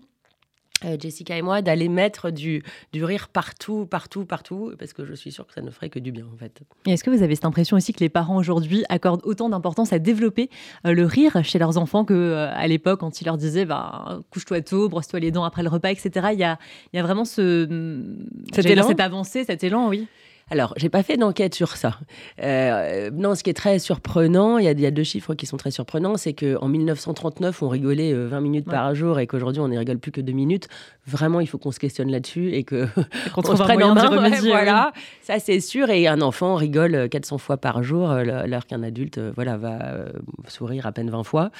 Jessica 1.00 1.36
et 1.36 1.42
moi, 1.42 1.62
d'aller 1.62 1.88
mettre 1.88 2.30
du, 2.30 2.62
du 2.92 3.04
rire 3.04 3.28
partout, 3.28 3.86
partout, 3.86 4.24
partout, 4.24 4.72
parce 4.78 4.92
que 4.92 5.04
je 5.06 5.14
suis 5.14 5.32
sûre 5.32 5.46
que 5.46 5.54
ça 5.54 5.62
ne 5.62 5.70
ferait 5.70 5.88
que 5.88 5.98
du 5.98 6.12
bien, 6.12 6.26
en 6.32 6.36
fait. 6.36 6.60
Et 6.86 6.92
est-ce 6.92 7.02
que 7.02 7.10
vous 7.10 7.22
avez 7.22 7.34
cette 7.34 7.44
impression 7.46 7.76
aussi 7.76 7.92
que 7.92 8.00
les 8.00 8.08
parents 8.08 8.36
aujourd'hui 8.36 8.84
accordent 8.88 9.22
autant 9.24 9.48
d'importance 9.48 9.92
à 9.92 9.98
développer 9.98 10.50
euh, 10.86 10.92
le 10.92 11.04
rire 11.04 11.42
chez 11.44 11.58
leurs 11.58 11.78
enfants 11.78 12.04
qu'à 12.04 12.14
euh, 12.14 12.66
l'époque, 12.66 13.00
quand 13.00 13.20
ils 13.20 13.24
leur 13.24 13.38
disaient 13.38 13.64
bah, 13.64 14.20
couche-toi 14.30 14.60
tôt, 14.60 14.88
brosse-toi 14.88 15.20
les 15.20 15.30
dents 15.30 15.44
après 15.44 15.62
le 15.62 15.68
repas, 15.68 15.90
etc. 15.90 16.28
Il 16.32 16.38
y 16.38 16.44
a, 16.44 16.58
il 16.92 16.96
y 16.96 17.00
a 17.00 17.02
vraiment 17.02 17.24
ce, 17.24 18.04
cet 18.52 18.66
élan, 18.66 18.86
cette 18.86 19.00
avancée, 19.00 19.44
cet 19.44 19.64
élan, 19.64 19.88
oui. 19.88 20.06
Alors, 20.48 20.74
j'ai 20.76 20.88
pas 20.88 21.02
fait 21.02 21.16
d'enquête 21.16 21.56
sur 21.56 21.76
ça. 21.76 21.98
Euh, 22.40 23.10
non, 23.12 23.34
ce 23.34 23.42
qui 23.42 23.50
est 23.50 23.54
très 23.54 23.80
surprenant, 23.80 24.58
il 24.58 24.64
y, 24.64 24.86
a, 24.86 24.90
deux 24.92 25.02
chiffres 25.02 25.34
qui 25.34 25.44
sont 25.44 25.56
très 25.56 25.72
surprenants, 25.72 26.16
c'est 26.16 26.34
qu'en 26.34 26.68
1939, 26.68 27.62
on 27.62 27.68
rigolait 27.68 28.12
20 28.12 28.36
euh, 28.36 28.40
minutes 28.40 28.66
par 28.66 28.94
jour 28.94 29.18
et 29.18 29.26
qu'aujourd'hui, 29.26 29.60
on 29.60 29.66
ne 29.66 29.76
rigole 29.76 29.98
plus 29.98 30.12
que 30.12 30.20
2 30.20 30.32
minutes. 30.32 30.68
Vraiment, 31.04 31.40
il 31.40 31.48
faut 31.48 31.58
qu'on 31.58 31.72
se 31.72 31.80
questionne 31.80 32.12
là-dessus 32.12 32.52
et 32.52 32.62
que 32.62 32.86
qu'on 33.34 33.42
se 33.56 33.60
prenne 33.60 33.82
en 33.82 33.94
main. 33.96 34.08
voilà, 34.44 34.92
ça 35.20 35.40
c'est 35.40 35.58
sûr. 35.58 35.90
Et 35.90 36.06
un 36.06 36.20
enfant 36.20 36.54
rigole 36.54 37.08
400 37.08 37.38
fois 37.38 37.56
par 37.56 37.82
jour, 37.82 38.10
alors 38.10 38.66
qu'un 38.66 38.84
adulte, 38.84 39.18
voilà, 39.34 39.56
va 39.56 40.04
sourire 40.46 40.86
à 40.86 40.92
peine 40.92 41.10
20 41.10 41.24
fois. 41.24 41.50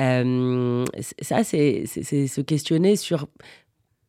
Euh, 0.00 0.86
ça, 1.20 1.44
c'est 1.44 1.84
se 1.84 2.40
questionner 2.40 2.96
sur 2.96 3.26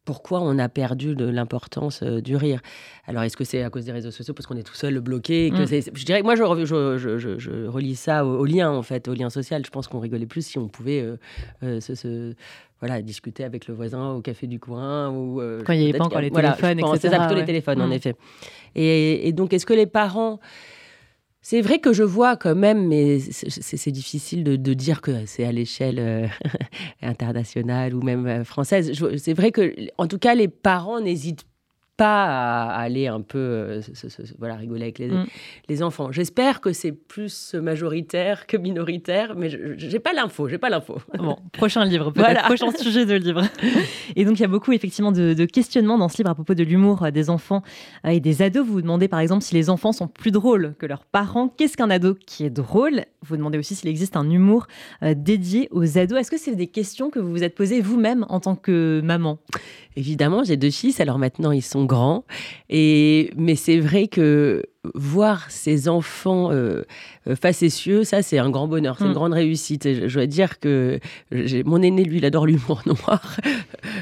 pourquoi 0.06 0.42
on 0.42 0.60
a 0.60 0.68
perdu 0.70 1.16
de 1.16 1.26
l'importance 1.26 2.02
euh, 2.04 2.22
du 2.22 2.36
rire. 2.36 2.60
Alors, 3.08 3.24
est-ce 3.24 3.38
que 3.38 3.44
c'est 3.44 3.64
à 3.64 3.70
cause 3.70 3.86
des 3.86 3.92
réseaux 3.92 4.12
sociaux, 4.12 4.34
parce 4.34 4.48
qu'on 4.48 4.58
est 4.58 4.64
tout 4.64 4.76
seul 4.76 5.00
bloqué 5.00 5.50
que 5.50 5.64
mm. 5.64 5.92
Je 5.94 6.06
dirais 6.06 6.22
moi, 6.22 6.36
je, 6.36 6.44
je, 6.66 7.68
relis 7.68 7.96
ça 7.96 8.26
au, 8.26 8.46
lien, 8.46 8.70
en 8.70 8.84
fait, 8.84 9.08
au 9.08 9.14
lien 9.14 9.30
social. 9.30 9.66
Je 9.66 9.72
pense 9.72 9.88
qu'on 9.88 10.00
rigolait 10.00 10.26
plus 10.26 10.46
si 10.46 10.58
on 10.58 10.68
pouvait 10.68 11.02
euh, 11.02 11.18
euh, 11.64 11.80
se, 11.80 12.34
voilà, 12.80 13.02
discuter 13.02 13.44
avec 13.44 13.68
le 13.68 13.74
voisin 13.74 14.12
au 14.12 14.22
café 14.22 14.48
du 14.48 14.60
coin. 14.60 15.10
Ou, 15.10 15.42
Quand 15.66 15.74
il 15.74 15.80
n'y 15.80 15.90
avait 15.90 15.98
pas 15.98 16.06
encore 16.06 16.22
les 16.22 16.32
téléphones, 16.32 16.80
etc. 16.80 17.00
C'est 17.02 17.18
plutôt 17.18 17.36
les 17.36 17.46
téléphones, 17.46 17.82
en 17.82 17.88
mm. 17.88 17.94
effet. 17.94 18.16
Et, 18.76 19.28
et 19.28 19.32
donc, 19.32 19.54
est-ce 19.54 19.66
que 19.66 19.74
les 19.74 19.88
parents 19.88 20.40
C'est 21.46 21.60
vrai 21.60 21.80
que 21.80 21.92
je 21.92 22.04
vois 22.04 22.38
quand 22.38 22.56
même, 22.56 22.88
mais 22.88 23.20
c'est 23.20 23.92
difficile 23.92 24.46
de, 24.46 24.74
dire 24.74 25.02
que 25.02 25.26
c'est 25.26 25.44
à 25.44 25.52
l'échelle 25.52 26.00
euh, 26.00 26.28
internationale 27.02 27.94
ou 27.94 28.02
même 28.02 28.26
euh, 28.26 28.44
française. 28.46 28.94
C'est 29.18 29.34
vrai 29.34 29.52
que, 29.52 29.76
en 29.98 30.08
tout 30.08 30.20
cas, 30.20 30.36
les 30.36 30.48
parents 30.48 31.02
n'hésitent 31.02 31.44
pas 32.04 32.26
à 32.26 32.82
aller 32.82 33.08
un 33.08 33.22
peu 33.22 33.40
euh, 33.40 33.82
voilà, 34.38 34.56
rigoler 34.56 34.84
avec 34.84 35.00
les, 35.00 35.08
mm. 35.08 35.26
les 35.70 35.84
enfants. 35.84 36.12
J'espère 36.12 36.60
que 36.60 36.74
c'est 36.74 36.92
plus 36.92 37.54
majoritaire 37.54 38.46
que 38.46 38.58
minoritaire, 38.58 39.36
mais 39.38 39.50
je 39.50 39.88
n'ai 39.88 40.00
pas 40.00 40.12
l'info, 40.12 40.50
j'ai 40.50 40.58
pas 40.58 40.70
l'info. 40.70 40.98
Bon, 41.18 41.38
prochain 41.54 41.86
livre, 41.86 42.12
peut-être, 42.12 42.44
prochain 42.44 42.72
sujet 42.72 43.06
de 43.06 43.14
livre. 43.14 43.44
Et 44.18 44.26
donc, 44.26 44.38
il 44.38 44.42
y 44.42 44.46
a 44.46 44.50
beaucoup 44.50 44.74
effectivement 44.74 45.14
de, 45.14 45.46
questionnements 45.46 45.98
dans 45.98 46.10
ce 46.10 46.18
livre 46.18 46.30
à 46.30 46.36
propos 46.36 46.56
de 46.56 46.64
l'humour 46.64 47.10
des 47.14 47.30
enfants 47.30 47.64
et 48.06 48.20
des 48.20 48.42
ados. 48.42 48.66
Vous 48.66 48.74
vous 48.74 48.82
demandez 48.82 49.08
par 49.08 49.20
exemple 49.22 49.44
si 49.44 49.56
les 49.56 49.70
enfants 49.70 49.94
sont 49.94 50.08
plus 50.08 50.32
drôles 50.32 50.76
que 50.80 50.86
leurs 50.86 51.06
parents. 51.06 51.48
Qu'est-ce 51.48 51.78
qu'un 51.78 51.90
ado 51.90 52.16
qui 52.26 52.44
est 52.44 52.50
drôle? 52.50 53.06
Vous 53.26 53.38
demandez 53.38 53.58
aussi 53.58 53.76
s'il 53.76 53.90
existe 53.90 54.18
un 54.18 54.30
humour 54.30 54.68
euh, 55.04 55.14
dédié 55.16 55.70
aux 55.72 55.98
ados. 55.98 56.20
Est-ce 56.20 56.32
que 56.32 56.38
c'est 56.38 56.56
des 56.56 56.68
questions 56.68 57.10
que 57.10 57.20
vous 57.20 57.30
vous 57.30 57.44
êtes 57.44 57.56
posées 57.56 57.80
vous-même 57.80 58.26
en 58.28 58.42
tant 58.42 58.56
que 58.56 59.02
maman? 59.04 59.40
Évidemment, 59.96 60.44
j'ai 60.44 60.58
deux 60.58 60.72
fils, 60.72 61.00
alors 61.00 61.20
maintenant 61.20 61.52
ils 61.52 61.62
sont 61.62 61.86
grands. 61.94 62.26
Et, 62.70 63.32
mais 63.38 63.56
c'est 63.56 63.80
vrai 63.80 64.08
que 64.08 64.64
voir 64.94 65.50
ces 65.50 65.88
enfants 65.88 66.52
euh, 66.52 66.84
euh, 67.28 67.36
facétieux, 67.38 68.04
ça 68.04 68.22
c'est 68.22 68.38
un 68.38 68.50
grand 68.50 68.68
bonheur, 68.68 68.98
c'est 68.98 69.06
une 69.06 69.12
mm. 69.12 69.14
grande 69.14 69.34
réussite. 69.34 69.86
Et 69.86 70.10
je, 70.10 70.14
dois 70.14 70.26
dire 70.26 70.60
que 70.60 71.00
mon 71.66 71.82
aîné, 71.82 72.04
lui, 72.04 72.18
il 72.18 72.26
adore 72.26 72.46
l'humour 72.46 72.82
noir. 72.86 73.38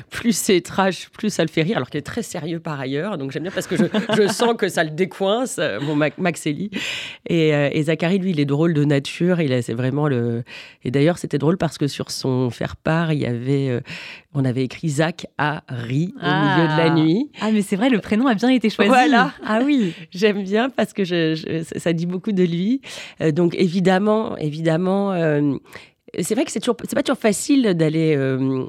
plus 0.09 0.35
c'est 0.35 0.61
trash, 0.61 1.09
plus 1.09 1.29
ça 1.29 1.43
le 1.43 1.50
fait 1.50 1.61
rire, 1.61 1.77
alors 1.77 1.89
qu'il 1.89 2.00
est 2.00 2.03
très 2.03 2.23
sérieux 2.23 2.59
par 2.59 2.79
ailleurs. 2.79 3.19
Donc 3.19 3.31
j'aime 3.31 3.43
bien 3.43 3.51
parce 3.51 3.67
que 3.67 3.75
je, 3.77 4.27
sens 4.27 4.55
que 4.57 4.69
ça 4.69 4.83
le 4.83 4.89
décoince, 4.89 5.57
euh, 5.59 5.79
mon 5.81 5.95
Max 5.95 6.47
Et, 6.47 6.69
et, 7.29 7.83
Zachary, 7.83 8.17
lui, 8.17 8.31
il 8.31 8.39
est 8.39 8.45
drôle 8.45 8.73
de 8.73 8.83
nature. 8.83 9.39
Il 9.39 9.51
c'est 9.61 9.73
vraiment 9.73 10.07
le. 10.07 10.43
Et 10.83 10.89
d'ailleurs, 10.89 11.17
c'était 11.17 11.38
drôle 11.38 11.57
parce 11.57 11.77
que 11.77 11.88
sur 11.88 12.09
son 12.09 12.50
faire-part, 12.50 13.13
il 13.13 13.19
y 13.19 13.25
avait, 13.25 13.81
on 14.33 14.45
avait 14.45 14.63
écrit 14.63 14.89
Zach 14.89 15.27
a 15.38 15.61
ri 15.67 16.13
au 16.15 16.25
milieu 16.25 16.67
de 16.67 16.77
la 16.77 16.85
ah. 16.85 16.95
nuit. 16.95 17.29
Ah, 17.39 17.51
mais 17.51 17.61
c'est 17.61 17.75
vrai, 17.75 17.89
le 17.89 18.00
prénom 18.00 18.25
a 18.27 18.33
bien 18.33 18.50
été 18.50 18.69
choisi. 18.69 18.89
Voilà. 18.89 19.33
Ah 19.45 19.59
oui. 19.63 19.93
J'aime 20.11 20.43
bien 20.43 20.71
parce 20.75 20.94
que 20.94 21.04
ça 21.78 21.94
dit 21.94 22.06
beaucoup 22.06 22.32
de 22.32 22.44
lui. 22.44 22.82
Euh, 23.22 23.32
donc 23.32 23.56
évidemment, 23.56 24.38
évidemment, 24.38 25.12
euh, 25.13 25.56
c'est 26.20 26.36
vrai 26.36 26.46
que 26.46 26.51
c'est 26.51 26.60
toujours, 26.60 26.75
pas 26.75 27.04
toujours 27.04 27.18
facile 27.18 27.74
d'aller. 27.75 28.16
Euh, 28.16 28.68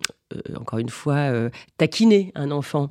encore 0.57 0.79
une 0.79 0.89
fois, 0.89 1.31
taquiner 1.77 2.33
un 2.35 2.51
enfant. 2.51 2.91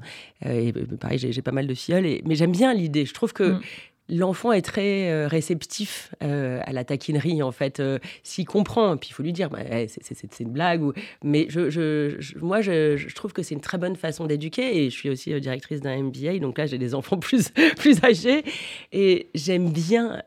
pareil, 1.00 1.18
j'ai, 1.18 1.41
pas 1.41 1.51
mal 1.51 1.65
de 1.65 1.74
filleuls, 1.74 2.22
mais 2.24 2.36
j'aime 2.36 2.51
bien 2.51 2.72
l'idée. 2.72 3.06
Je 3.06 3.15
trouve 3.15 3.34
que 3.34 3.53
mm 3.53 3.62
l'enfant 4.10 4.51
est 4.51 4.62
très 4.62 5.10
euh, 5.10 5.27
réceptif 5.27 6.13
euh, 6.24 6.60
à 6.65 6.74
la 6.74 6.84
taquinerie, 6.84 7.41
en 7.41 7.51
fait. 7.51 7.79
Euh, 7.79 8.00
s'il 8.24 8.46
comprend, 8.46 8.98
puis 8.98 9.10
il 9.12 9.13
faut 9.13 9.24
lui 9.24 9.34
dire, 9.34 9.50
bah, 9.50 9.60
c'est 9.88 10.39
une 10.39 10.51
blague. 10.51 10.81
Mais 11.24 11.48
moi, 12.41 12.62
je, 12.62 13.13
trouve 13.13 13.34
que 13.34 13.43
c'est 13.43 13.55
une 13.55 13.62
très 13.62 13.77
bonne 13.77 13.96
façon 13.96 14.27
d'éduquer. 14.27 14.84
Et 14.84 14.89
je 14.89 14.96
suis 14.96 15.10
aussi 15.10 15.39
directrice 15.39 15.81
d'un 15.81 16.03
MBA, 16.03 16.39
donc 16.39 16.58
là, 16.58 16.65
j'ai 16.65 16.77
des 16.77 16.93
enfants 16.96 17.17
plus, 17.20 17.51
plus 17.77 18.03
âgés. 18.03 18.43
Et 18.91 19.29
j'aime 19.34 19.72
bien 19.72 20.22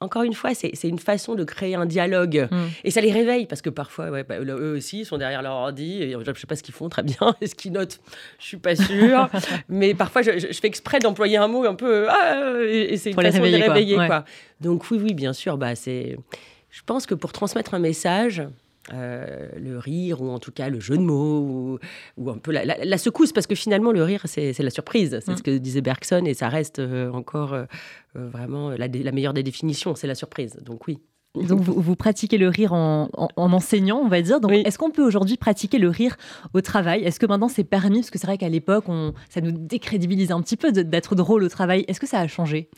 encore 0.00 0.22
une 0.22 0.34
fois, 0.34 0.54
c'est 0.54 0.72
une 0.84 0.98
façon 0.98 1.34
de 1.34 1.42
créer 1.42 1.74
un 1.74 1.86
dialogue. 1.86 2.48
Mm. 2.50 2.56
Et 2.84 2.90
ça 2.90 3.00
les 3.00 3.10
réveille, 3.10 3.46
parce 3.46 3.62
que 3.62 3.70
parfois, 3.70 4.10
ouais, 4.10 4.22
bah, 4.22 4.38
eux 4.38 4.76
aussi, 4.76 5.00
ils 5.00 5.04
sont 5.04 5.18
derrière 5.18 5.42
leur 5.42 5.54
ordi. 5.54 6.02
Et 6.02 6.12
je 6.12 6.16
ne 6.16 6.34
sais 6.34 6.46
pas 6.46 6.54
ce 6.54 6.62
qu'ils 6.62 6.74
font 6.74 6.88
très 6.88 7.02
bien. 7.02 7.34
Est-ce 7.40 7.54
qu'ils 7.54 7.72
notent 7.72 7.98
Je 8.38 8.46
suis 8.46 8.56
pas 8.58 8.76
sûre. 8.76 9.28
Mais 9.68 9.94
parfois, 9.94 10.22
je, 10.22 10.30
fais 10.52 10.68
exprès 10.68 11.00
d'employer 11.00 11.36
un 11.36 11.48
mot 11.48 11.64
un 11.64 11.74
peu. 11.74 12.08
Ah, 12.08 12.52
et, 12.62 12.96
c'est 12.96 13.10
une 13.10 13.20
façon 13.20 13.40
de 13.40 13.46
les 13.46 13.62
réveiller. 13.62 13.96
Quoi. 13.96 14.24
Donc, 14.60 14.90
oui, 14.90 15.00
oui, 15.02 15.14
bien 15.14 15.32
sûr. 15.32 15.58
Bah, 15.58 15.74
je 15.74 16.82
pense 16.86 17.06
que 17.06 17.14
pour 17.14 17.32
transmettre 17.32 17.74
un 17.74 17.80
message, 17.80 18.42
euh, 18.94 19.48
le 19.60 19.78
rire, 19.78 20.22
ou 20.22 20.30
en 20.30 20.38
tout 20.38 20.52
cas 20.52 20.68
le 20.68 20.80
jeu 20.80 20.96
de 20.96 21.02
mots, 21.02 21.78
ou, 22.16 22.30
un 22.30 22.38
peu 22.38 22.52
la, 22.52 22.98
secousse, 22.98 23.32
parce 23.32 23.46
que 23.46 23.54
finalement, 23.54 23.92
le 23.92 24.02
rire, 24.02 24.22
c'est 24.26 24.58
la 24.58 24.70
surprise. 24.70 25.20
C'est 25.24 25.36
ce 25.36 25.40
mm. 25.40 25.42
que 25.42 25.58
disait 25.58 25.80
Bergson, 25.80 26.24
et 26.24 26.34
ça 26.34 26.48
reste 26.48 26.78
euh, 26.78 27.10
encore 27.12 27.52
euh, 27.52 27.66
vraiment 28.14 28.70
la, 28.70 28.88
meilleure 28.88 29.34
des 29.34 29.42
définitions, 29.42 29.94
c'est 29.94 30.06
la 30.06 30.14
surprise. 30.14 30.58
Donc 30.64 30.86
oui. 30.86 30.98
Donc 31.34 31.60
vous, 31.60 31.94
pratiquez 31.94 32.38
le 32.38 32.48
rire 32.48 32.72
en, 32.72 33.10
enseignant, 33.36 33.98
on 33.98 34.08
va 34.08 34.22
dire. 34.22 34.40
Donc 34.40 34.50
est-ce 34.50 34.78
qu'on 34.78 34.90
peut 34.90 35.04
aujourd'hui 35.04 35.36
pratiquer 35.36 35.78
le 35.78 35.90
rire 35.90 36.16
au 36.54 36.62
travail? 36.62 37.04
Est-ce 37.04 37.20
que 37.20 37.26
maintenant 37.26 37.48
c'est 37.48 37.64
permis? 37.64 38.00
Parce 38.00 38.10
que 38.10 38.18
c'est 38.18 38.26
vrai 38.26 38.38
qu'à 38.38 38.48
l'époque, 38.48 38.86
ça 39.28 39.42
nous 39.42 39.52
décrédibilise 39.52 40.32
un 40.32 40.40
petit 40.40 40.56
peu 40.56 40.72
d'être 40.72 41.14
drôle 41.14 41.44
au 41.44 41.48
travail. 41.48 41.84
Est-ce 41.86 42.00
que 42.00 42.08
ça 42.08 42.18
a 42.18 42.26
changé? 42.26 42.70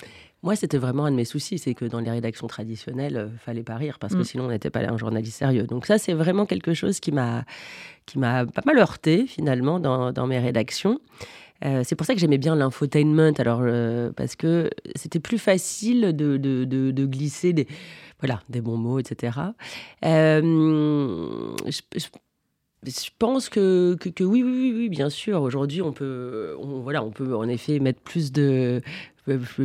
Moi, 0.43 0.57
c'était 0.57 0.79
vraiment 0.79 1.05
un 1.05 1.11
de 1.11 1.17
mes 1.17 1.27
soucis, 1.27 1.59
c'est 1.59 1.75
que 1.75 1.85
dans 1.85 2.01
les 2.01 2.11
rédactions 2.11 2.47
traditionnelles, 2.47 3.17
euh, 3.17 3.29
fallait 3.45 3.63
pas 3.63 3.77
rire 3.77 3.99
parce 3.99 4.15
que 4.15 4.21
mm. 4.21 4.25
sinon 4.25 4.45
on 4.47 4.49
n'était 4.49 4.71
pas 4.71 4.81
un 4.81 4.97
journaliste 4.97 5.37
sérieux. 5.37 5.65
Donc 5.65 5.87
ça, 5.87 5.99
c'est 5.99 6.15
vraiment 6.15 6.47
quelque 6.47 6.73
chose 6.73 7.01
qui 7.01 7.13
m'a 7.13 7.45
qui 8.07 8.19
m'a 8.19 8.47
pas 8.47 8.63
mal 8.65 8.79
heurté 8.79 9.27
finalement 9.27 9.81
dans, 9.81 10.13
dans 10.13 10.27
mes 10.27 10.39
rédactions. 10.39 10.99
Euh, 11.65 11.83
c'est 11.85 11.95
pour 11.95 12.07
ça 12.07 12.15
que 12.15 12.21
j'aimais 12.21 12.39
bien 12.39 12.57
l'infotainment, 12.57 13.35
alors 13.39 13.61
euh, 13.63 14.13
parce 14.17 14.35
que 14.35 14.71
c'était 14.95 15.21
plus 15.21 15.37
facile 15.39 16.17
de, 16.17 16.39
de, 16.39 16.65
de, 16.65 17.07
glisser 17.07 17.53
des 17.53 17.69
voilà 18.19 18.41
des 18.49 18.63
bons 18.63 18.79
mots, 18.79 18.99
etc. 18.99 19.39
je, 20.03 21.81
je 21.97 22.07
pense 23.19 23.49
que, 23.49 23.95
que, 23.97 24.25
oui, 24.25 24.43
oui, 24.43 24.73
oui, 24.75 24.89
bien 24.89 25.11
sûr. 25.11 25.43
Aujourd'hui, 25.43 25.83
on 25.83 25.93
peut, 25.93 26.57
on, 26.59 26.81
voilà, 26.81 27.05
on 27.05 27.11
peut 27.11 27.35
en 27.37 27.49
effet 27.49 27.79
mettre 27.79 28.01
plus 28.01 28.33
de, 28.33 28.81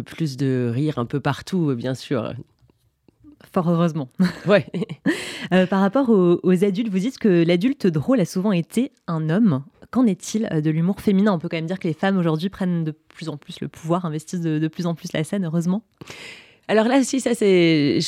plus 0.05 0.37
de 0.37 0.69
rire 0.73 0.99
un 0.99 1.05
peu 1.05 1.19
partout, 1.19 1.73
bien 1.75 1.93
sûr. 1.93 2.33
Fort 3.53 3.69
heureusement. 3.69 4.09
Ouais. 4.47 4.65
Euh, 5.53 5.67
par 5.67 5.79
rapport 5.79 6.09
aux, 6.09 6.63
adultes, 6.63 6.89
vous 6.89 6.97
dites 6.97 7.19
que 7.19 7.45
l'adulte 7.45 7.85
drôle 7.85 8.19
a 8.19 8.25
souvent 8.25 8.51
été 8.51 8.91
un 9.05 9.29
homme. 9.29 9.63
Qu'en 9.91 10.07
est-il 10.07 10.49
euh, 10.51 10.59
de 10.59 10.71
l'humour 10.71 10.99
féminin? 11.01 11.33
On 11.33 11.37
peut 11.37 11.49
quand 11.49 11.57
même 11.57 11.67
dire 11.67 11.77
que 11.77 11.87
les 11.87 11.93
femmes 11.93 12.17
aujourd'hui 12.17 12.49
prennent 12.49 12.83
de 12.83 12.89
plus 12.89 13.29
en 13.29 13.37
plus 13.37 13.61
le 13.61 13.67
pouvoir, 13.67 14.05
investissent 14.05 14.41
de 14.41 14.67
plus 14.67 14.87
en 14.87 14.95
plus 14.95 15.13
la 15.13 15.23
scène, 15.23 15.45
heureusement. 15.45 15.83
Alors 16.67 16.87
là, 16.87 17.03
si, 17.03 17.19
ça 17.19 17.35
c'est. 17.35 17.99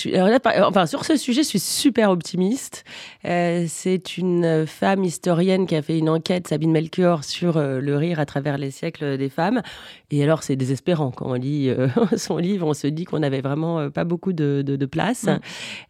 Enfin, 0.64 0.88
sur 0.88 1.06
ce 1.06 1.16
sujet, 1.16 1.44
je 1.44 1.48
suis 1.48 1.60
super 1.60 2.10
optimiste. 2.10 2.86
Euh, 3.26 3.66
c'est 3.68 4.18
une 4.18 4.66
femme 4.66 5.04
historienne 5.04 5.68
qui 5.68 5.76
a 5.76 5.84
fait 5.84 6.00
une 6.00 6.10
enquête, 6.10 6.48
Sabine 6.48 6.72
Melchior, 6.72 7.24
sur 7.24 7.58
euh, 7.58 7.80
le 7.80 7.96
rire 7.98 8.20
à 8.20 8.26
travers 8.26 8.58
les 8.58 8.72
siècles 8.72 9.18
des 9.18 9.30
femmes. 9.30 9.62
Et 10.10 10.24
alors, 10.24 10.42
c'est 10.42 10.56
désespérant. 10.56 11.12
Quand 11.12 11.28
on 11.28 11.34
lit 11.34 11.70
euh, 11.70 11.88
son 12.18 12.38
livre, 12.38 12.66
on 12.66 12.74
se 12.74 12.88
dit 12.88 13.06
qu'on 13.06 13.20
n'avait 13.20 13.42
vraiment 13.42 13.92
pas 13.92 14.06
beaucoup 14.06 14.34
de, 14.34 14.64
de, 14.66 14.86
place. 14.86 15.28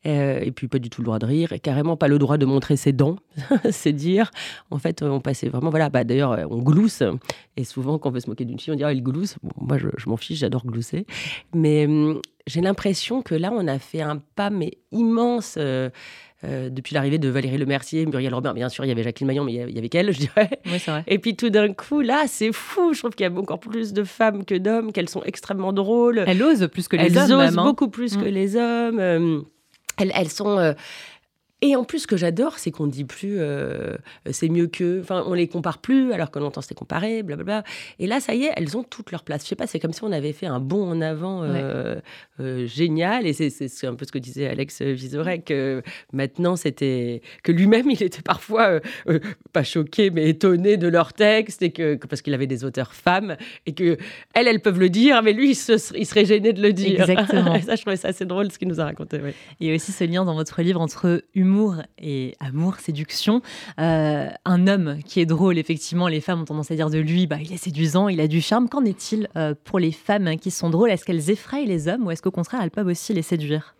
Et 0.03 0.51
puis, 0.51 0.67
pas 0.67 0.79
du 0.79 0.89
tout 0.89 1.01
le 1.01 1.05
droit 1.05 1.19
de 1.19 1.25
rire. 1.25 1.53
Et 1.53 1.59
carrément 1.59 1.95
pas 1.95 2.09
le 2.09 2.19
droit 2.19 2.37
de 2.37 2.45
montrer 2.45 2.75
ses 2.75 2.91
dents. 2.91 3.15
c'est 3.71 3.93
dire. 3.93 4.29
En 4.71 4.77
fait, 4.77 5.03
on 5.03 5.21
passait 5.21 5.47
vraiment. 5.47 5.69
Voilà. 5.69 5.89
Bah, 5.89 6.03
D'ailleurs, 6.03 6.37
on 6.49 6.61
glousse. 6.61 7.03
Et 7.55 7.63
souvent, 7.63 7.97
quand 7.97 8.09
on 8.09 8.11
veut 8.11 8.19
se 8.19 8.29
moquer 8.29 8.43
d'une 8.43 8.59
fille, 8.59 8.73
on 8.73 8.77
dit 8.77 8.83
ah, 8.83 8.91
elle 8.91 9.03
glousse. 9.03 9.37
Bon, 9.41 9.51
moi, 9.61 9.77
je, 9.77 9.87
je 9.97 10.09
m'en 10.09 10.17
fiche, 10.17 10.39
j'adore 10.39 10.65
glousser. 10.65 11.05
Mais 11.53 11.85
hum, 11.85 12.21
j'ai 12.47 12.61
l'impression 12.61 13.21
que 13.21 13.35
là, 13.35 13.51
on 13.53 13.67
a 13.67 13.77
fait 13.77 14.01
un 14.01 14.21
pas, 14.35 14.49
mais 14.49 14.71
immense. 14.91 15.55
Euh, 15.57 15.89
euh, 16.43 16.69
depuis 16.69 16.93
l'arrivée 16.93 17.17
de 17.17 17.29
Valérie 17.29 17.57
Lemercier, 17.57 18.05
Muriel 18.05 18.33
Robin, 18.33 18.53
bien 18.53 18.69
sûr, 18.69 18.85
il 18.85 18.89
y 18.89 18.91
avait 18.91 19.01
Jacqueline 19.01 19.25
Maillon, 19.27 19.43
mais 19.43 19.53
il 19.53 19.75
y 19.75 19.77
avait 19.79 19.89
qu'elle, 19.89 20.11
je 20.11 20.19
dirais. 20.19 20.49
Oui, 20.67 20.77
vrai. 20.77 21.03
Et 21.07 21.17
puis 21.17 21.35
tout 21.35 21.49
d'un 21.49 21.73
coup, 21.73 22.01
là, 22.01 22.25
c'est 22.27 22.51
fou. 22.51 22.93
Je 22.93 22.99
trouve 22.99 23.11
qu'il 23.11 23.25
y 23.25 23.29
a 23.29 23.31
encore 23.31 23.59
plus 23.59 23.91
de 23.91 24.03
femmes 24.03 24.45
que 24.45 24.53
d'hommes, 24.53 24.91
qu'elles 24.91 25.09
sont 25.09 25.23
extrêmement 25.23 25.73
drôles. 25.73 26.23
Elles 26.27 26.43
osent 26.43 26.69
plus 26.71 26.87
que 26.87 26.95
les 26.95 27.17
hommes. 27.17 27.23
Elles 27.25 27.33
osent 27.33 27.57
hein. 27.57 27.63
beaucoup 27.63 27.89
plus 27.89 28.15
que 28.15 28.25
mm. 28.25 28.33
les 28.33 28.55
hommes. 28.55 28.99
Euh, 28.99 29.41
elles, 29.97 30.11
elles, 30.13 30.29
sont. 30.29 30.75
Et 31.61 31.75
en 31.75 31.83
plus, 31.83 31.99
ce 31.99 32.07
que 32.07 32.17
j'adore, 32.17 32.59
c'est 32.59 32.69
qu'on 32.69 32.85
dit 32.85 33.03
plus 33.03 33.37
euh, 33.39 33.95
c'est 34.29 34.47
mieux 34.47 34.67
que. 34.67 35.01
Enfin, 35.01 35.23
on 35.25 35.33
les 35.33 35.47
compare 35.47 35.79
plus 35.79 36.13
alors 36.13 36.29
que 36.29 36.37
longtemps 36.37 36.61
c'était 36.61 36.75
comparé, 36.75 37.23
blablabla. 37.23 37.63
Et 37.97 38.05
là, 38.05 38.19
ça 38.19 38.35
y 38.35 38.43
est, 38.43 38.51
elles 38.55 38.77
ont 38.77 38.83
toute 38.83 39.11
leur 39.11 39.23
place. 39.23 39.41
Je 39.41 39.47
sais 39.47 39.55
pas, 39.55 39.65
c'est 39.65 39.79
comme 39.79 39.91
si 39.91 40.03
on 40.03 40.11
avait 40.11 40.33
fait 40.33 40.45
un 40.45 40.59
bond 40.59 40.87
en 40.87 41.01
avant 41.01 41.41
euh, 41.43 41.95
euh, 42.39 42.67
génial. 42.67 43.25
Et 43.25 43.33
c'est 43.33 43.87
un 43.87 43.95
peu 43.95 44.05
ce 44.05 44.11
que 44.11 44.19
disait 44.19 44.47
Alex 44.47 44.83
Vizorek. 44.83 45.51
maintenant, 46.13 46.55
c'était. 46.55 47.23
que 47.41 47.51
lui-même, 47.51 47.89
il 47.89 48.03
était 48.03 48.21
parfois 48.21 48.79
pas 49.51 49.63
choqué, 49.63 50.11
mais 50.11 50.29
étonné 50.29 50.77
de 50.77 50.87
leur 50.87 51.13
texte, 51.13 51.63
et 51.63 51.71
que, 51.71 51.95
parce 51.95 52.21
qu'il 52.21 52.35
avait 52.35 52.45
des 52.45 52.65
auteurs 52.65 52.93
femmes, 52.93 53.35
et 53.65 53.73
que 53.73 53.97
elles, 54.35 54.47
elles 54.47 54.61
peuvent 54.61 54.79
le 54.79 54.89
dire, 54.89 55.23
mais 55.23 55.33
lui, 55.33 55.51
il, 55.51 55.55
serait 55.55 56.25
gêné 56.25 56.53
de 56.53 56.61
le 56.61 56.71
dire. 56.71 57.01
Exactement. 57.01 57.59
ça, 57.65 57.75
je 57.75 57.81
trouvais 57.81 57.97
ça 57.97 58.09
assez 58.09 58.25
drôle 58.25 58.51
ce 58.51 58.59
qu'il 58.59 58.67
nous 58.67 58.79
a 58.79 58.85
raconté. 58.85 59.19
Il 59.59 59.67
y 59.67 59.71
a 59.71 59.73
aussi 59.73 59.91
ce 59.91 60.03
lien 60.03 60.23
dans 60.23 60.35
votre 60.35 60.61
livre 60.61 60.81
entre 60.81 61.23
humour 61.33 61.46
humour 61.47 61.75
et 61.97 62.35
amour, 62.41 62.75
séduction. 62.75 63.41
Euh, 63.79 64.27
un 64.43 64.67
homme 64.67 64.99
qui 65.05 65.21
est 65.21 65.25
drôle, 65.25 65.57
effectivement, 65.57 66.09
les 66.09 66.19
femmes 66.19 66.41
ont 66.41 66.45
tendance 66.45 66.71
à 66.71 66.75
dire 66.75 66.89
de 66.89 66.99
lui, 66.99 67.25
bah, 67.25 67.37
il 67.41 67.53
est 67.53 67.57
séduisant, 67.57 68.09
il 68.09 68.19
a 68.19 68.27
du 68.27 68.41
charme. 68.41 68.67
Qu'en 68.67 68.83
est-il 68.83 69.29
euh, 69.37 69.55
pour 69.63 69.79
les 69.79 69.93
femmes 69.93 70.35
qui 70.35 70.51
sont 70.51 70.69
drôles? 70.69 70.91
Est-ce 70.91 71.05
qu'elles 71.05 71.31
effraient 71.31 71.65
les 71.65 71.87
hommes 71.87 72.05
ou 72.05 72.11
est-ce 72.11 72.21
qu'au 72.21 72.31
contraire, 72.31 72.59
elles 72.61 72.71
peuvent 72.71 72.87
aussi 72.87 73.13
les 73.13 73.21
séduire? 73.21 73.75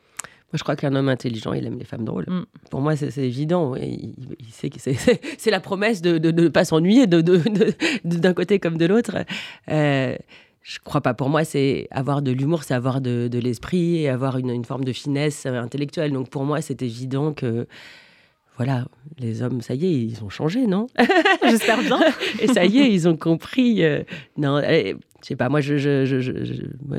Moi, 0.53 0.59
je 0.59 0.63
crois 0.63 0.77
qu'un 0.77 0.95
homme 0.95 1.09
intelligent, 1.09 1.51
il 1.51 1.65
aime 1.65 1.77
les 1.77 1.83
femmes 1.83 2.05
drôles. 2.05 2.25
Mm. 2.29 2.45
Pour 2.71 2.79
moi, 2.79 2.95
c'est 2.95 3.17
évident. 3.17 3.75
Il, 3.75 4.15
sait 4.51 4.69
que 4.69 4.77
c'est 4.79 5.51
la 5.51 5.59
promesse 5.59 6.01
de 6.01 6.31
ne 6.31 6.47
pas 6.47 6.63
s'ennuyer 6.63 7.05
d'un 7.05 8.33
côté 8.33 8.59
comme 8.59 8.77
de 8.77 8.85
l'autre. 8.85 9.25
Euh, 9.69 10.15
je 10.67 10.79
crois 10.83 10.99
pas. 10.99 11.13
Pour 11.13 11.29
moi, 11.29 11.45
c'est 11.45 11.87
avoir 11.91 12.21
de 12.21 12.31
l'humour, 12.31 12.63
c'est 12.63 12.73
avoir 12.73 12.99
de, 12.99 13.29
l'esprit 13.39 14.01
et 14.01 14.09
avoir 14.09 14.37
une, 14.37 14.65
forme 14.65 14.83
de 14.83 14.91
finesse 14.91 15.45
intellectuelle. 15.45 16.11
Donc 16.11 16.29
pour 16.29 16.43
moi, 16.43 16.61
c'est 16.61 16.81
évident 16.81 17.31
que 17.31 17.67
voilà, 18.57 18.85
les 19.17 19.43
hommes, 19.43 19.61
ça 19.61 19.75
y 19.75 19.85
est, 19.85 19.93
ils 19.93 20.23
ont 20.25 20.29
changé, 20.29 20.67
non? 20.67 20.87
J'espère 21.43 21.81
bien. 21.81 21.99
et 22.41 22.47
ça 22.47 22.65
y 22.65 22.79
est, 22.79 22.91
ils 22.91 23.07
ont 23.07 23.15
compris. 23.15 23.81
Euh, 23.81 24.03
non, 24.35 24.59
je 24.61 24.95
sais 25.21 25.35
pas, 25.37 25.47
moi, 25.47 25.61
je, 25.61 25.77
je, 25.77 26.05
je, 26.05 26.19
je, 26.19 26.33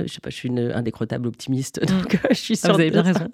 sais 0.06 0.20
pas, 0.22 0.30
je 0.30 0.34
suis 0.36 0.48
une 0.48 0.72
indécrottable 0.72 1.26
optimiste, 1.26 1.80
donc 1.86 2.14
mm. 2.14 2.28
je 2.30 2.36
suis 2.36 2.56
sûre. 2.56 2.70
Ah, 2.70 2.72
vous 2.72 2.80
avez 2.80 2.90
bien 2.90 3.02
raison. 3.02 3.28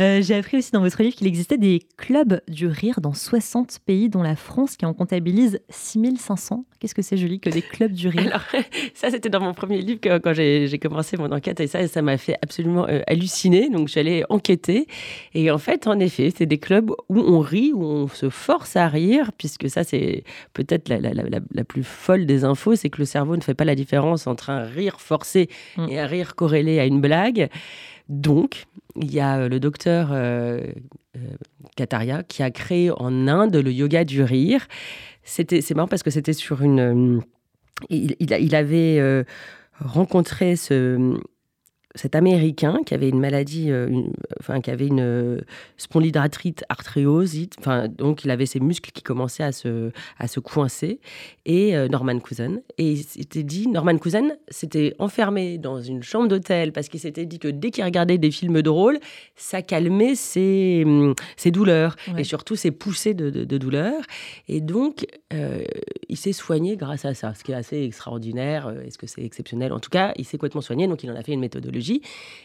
Euh, 0.00 0.22
j'ai 0.22 0.34
appris 0.34 0.58
aussi 0.58 0.72
dans 0.72 0.80
votre 0.80 1.02
livre 1.02 1.14
qu'il 1.14 1.26
existait 1.26 1.58
des 1.58 1.80
clubs 1.96 2.40
du 2.48 2.66
rire 2.66 3.00
dans 3.00 3.14
60 3.14 3.78
pays, 3.84 4.08
dont 4.08 4.22
la 4.22 4.36
France, 4.36 4.76
qui 4.76 4.86
en 4.86 4.94
comptabilise 4.94 5.60
6500. 5.70 6.64
Qu'est-ce 6.78 6.94
que 6.94 7.02
c'est 7.02 7.16
joli 7.16 7.40
que 7.40 7.50
des 7.50 7.62
clubs 7.62 7.92
du 7.92 8.08
rire? 8.08 8.26
Alors, 8.26 8.64
Ça, 8.94 9.10
c'était 9.10 9.28
dans 9.28 9.40
mon 9.40 9.54
premier 9.54 9.80
livre 9.80 10.00
quand 10.02 10.32
j'ai 10.32 10.78
commencé 10.78 11.16
mon 11.16 11.30
enquête, 11.30 11.60
et 11.60 11.66
ça, 11.66 11.86
ça 11.88 12.02
m'a 12.02 12.16
fait 12.16 12.36
absolument 12.42 12.86
euh, 12.88 13.00
halluciner. 13.06 13.68
Donc, 13.70 13.88
allée 13.96 14.24
enquêter. 14.28 14.86
Et 15.34 15.50
en 15.50 15.58
fait, 15.58 15.86
en 15.86 15.98
effet, 15.98 16.32
c'est 16.36 16.46
des 16.46 16.58
clubs 16.58 16.90
où 17.08 17.18
on 17.18 17.40
rit, 17.40 17.72
où 17.72 17.84
on 17.84 18.08
se 18.08 18.30
force 18.30 18.76
à 18.76 18.88
rire, 18.88 19.30
puisque 19.36 19.68
ça, 19.68 19.84
c'est 19.84 20.24
peut-être 20.52 20.88
la, 20.88 20.98
la, 20.98 21.12
la, 21.12 21.40
la, 21.52 21.64
plus 21.64 21.84
folle 21.84 22.26
des 22.26 22.44
infos, 22.44 22.74
c'est 22.74 22.90
que 22.90 22.98
le 22.98 23.04
cerveau 23.04 23.36
ne 23.36 23.42
fait 23.42 23.54
pas 23.54 23.64
la 23.64 23.74
différence 23.74 24.26
entre 24.26 24.50
un 24.50 24.64
rire 24.64 25.00
forcé 25.00 25.48
mm. 25.76 25.88
et 25.88 26.00
un 26.00 26.06
rire 26.06 26.34
corrélé 26.34 26.78
à 26.78 26.86
une 26.86 27.00
blague. 27.00 27.48
Donc, 28.12 28.66
il 28.94 29.10
y 29.10 29.20
a 29.20 29.38
euh, 29.38 29.48
le 29.48 29.58
docteur 29.58 30.10
euh, 30.12 30.60
euh, 31.16 31.20
Kataria 31.76 32.22
qui 32.22 32.42
a 32.42 32.50
créé 32.50 32.90
en 32.90 33.26
Inde 33.26 33.56
le 33.56 33.72
yoga 33.72 34.04
du 34.04 34.22
rire. 34.22 34.68
C'est 35.24 35.74
marrant 35.74 35.88
parce 35.88 36.02
que 36.02 36.10
c'était 36.10 36.34
sur 36.34 36.60
une. 36.62 37.22
il, 37.88 38.14
il, 38.18 38.54
avait 38.54 39.24
rencontré 39.80 40.56
ce, 40.56 41.16
cet 41.94 42.14
Américain 42.14 42.78
qui 42.86 42.94
avait 42.94 43.08
une 43.08 43.20
maladie, 43.20 43.70
euh, 43.70 44.02
enfin 44.40 44.60
qui 44.60 44.70
avait 44.70 44.86
une 44.86 45.00
euh, 45.00 45.40
spondylarthrite 45.76 46.64
artériosite, 46.68 47.56
enfin 47.58 47.88
donc 47.88 48.24
il 48.24 48.30
avait 48.30 48.46
ses 48.46 48.60
muscles 48.60 48.90
qui 48.92 49.02
commençaient 49.02 49.42
à 49.42 49.52
se, 49.52 49.90
à 50.18 50.26
se 50.26 50.40
coincer, 50.40 51.00
et 51.44 51.76
euh, 51.76 51.88
Norman 51.88 52.18
Cousin. 52.18 52.58
Et 52.78 52.92
il 52.92 53.02
s'était 53.02 53.42
dit, 53.42 53.68
Norman 53.68 53.98
Cousin 53.98 54.30
s'était 54.48 54.94
enfermé 54.98 55.58
dans 55.58 55.80
une 55.80 56.02
chambre 56.02 56.28
d'hôtel 56.28 56.72
parce 56.72 56.88
qu'il 56.88 57.00
s'était 57.00 57.26
dit 57.26 57.38
que 57.38 57.48
dès 57.48 57.70
qu'il 57.70 57.84
regardait 57.84 58.18
des 58.18 58.30
films 58.30 58.62
drôles, 58.62 58.98
ça 59.36 59.60
calmait 59.62 60.14
ses, 60.14 60.82
hum, 60.86 61.14
ses 61.36 61.50
douleurs, 61.50 61.96
et 62.16 62.24
surtout 62.24 62.56
ses 62.56 62.70
poussées 62.70 63.14
de, 63.14 63.30
de, 63.30 63.58
douleur. 63.58 64.02
Et 64.48 64.60
donc, 64.60 65.06
il 66.08 66.16
s'est 66.16 66.32
soigné 66.32 66.76
grâce 66.76 67.04
à 67.04 67.14
ça, 67.14 67.34
ce 67.34 67.44
qui 67.44 67.52
est 67.52 67.54
assez 67.54 67.82
extraordinaire. 67.82 68.72
Est-ce 68.86 68.98
que 68.98 69.06
c'est 69.06 69.22
exceptionnel 69.22 69.72
En 69.72 69.80
tout 69.80 69.90
cas, 69.90 70.12
il 70.16 70.24
s'est 70.24 70.38
complètement 70.38 70.60
soigné, 70.60 70.86
donc 70.86 71.02
il 71.02 71.10
en 71.10 71.16
a 71.16 71.22
fait 71.22 71.32
une 71.32 71.40
méthodologie 71.40 71.81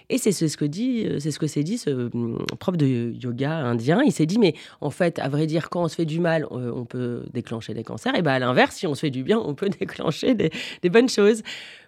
et 0.09 0.17
c'est 0.17 0.31
ce 0.31 0.57
que 0.57 0.65
dit, 0.65 1.05
euh, 1.05 1.19
c'est 1.19 1.31
ce 1.31 1.39
que 1.39 1.47
s'est 1.47 1.63
dit 1.63 1.77
ce 1.77 1.89
hum, 2.13 2.45
prof 2.59 2.77
de 2.77 3.13
yoga 3.21 3.51
indien. 3.51 4.01
Il 4.05 4.11
s'est 4.11 4.25
dit, 4.25 4.39
mais 4.39 4.53
en 4.81 4.89
fait, 4.89 5.19
à 5.19 5.27
vrai 5.27 5.47
dire, 5.47 5.69
quand 5.69 5.83
on 5.83 5.87
se 5.87 5.95
fait 5.95 6.05
du 6.05 6.19
mal, 6.19 6.45
euh, 6.51 6.71
on 6.73 6.85
peut 6.85 7.23
déclencher 7.33 7.73
des 7.73 7.83
cancers. 7.83 8.15
Et 8.15 8.21
bien, 8.21 8.33
à 8.33 8.39
l'inverse, 8.39 8.75
si 8.75 8.87
on 8.87 8.95
se 8.95 9.01
fait 9.01 9.09
du 9.09 9.23
bien, 9.23 9.39
on 9.39 9.53
peut 9.53 9.69
déclencher 9.79 10.33
des, 10.33 10.51
bonnes 10.89 11.09
choses. 11.09 11.43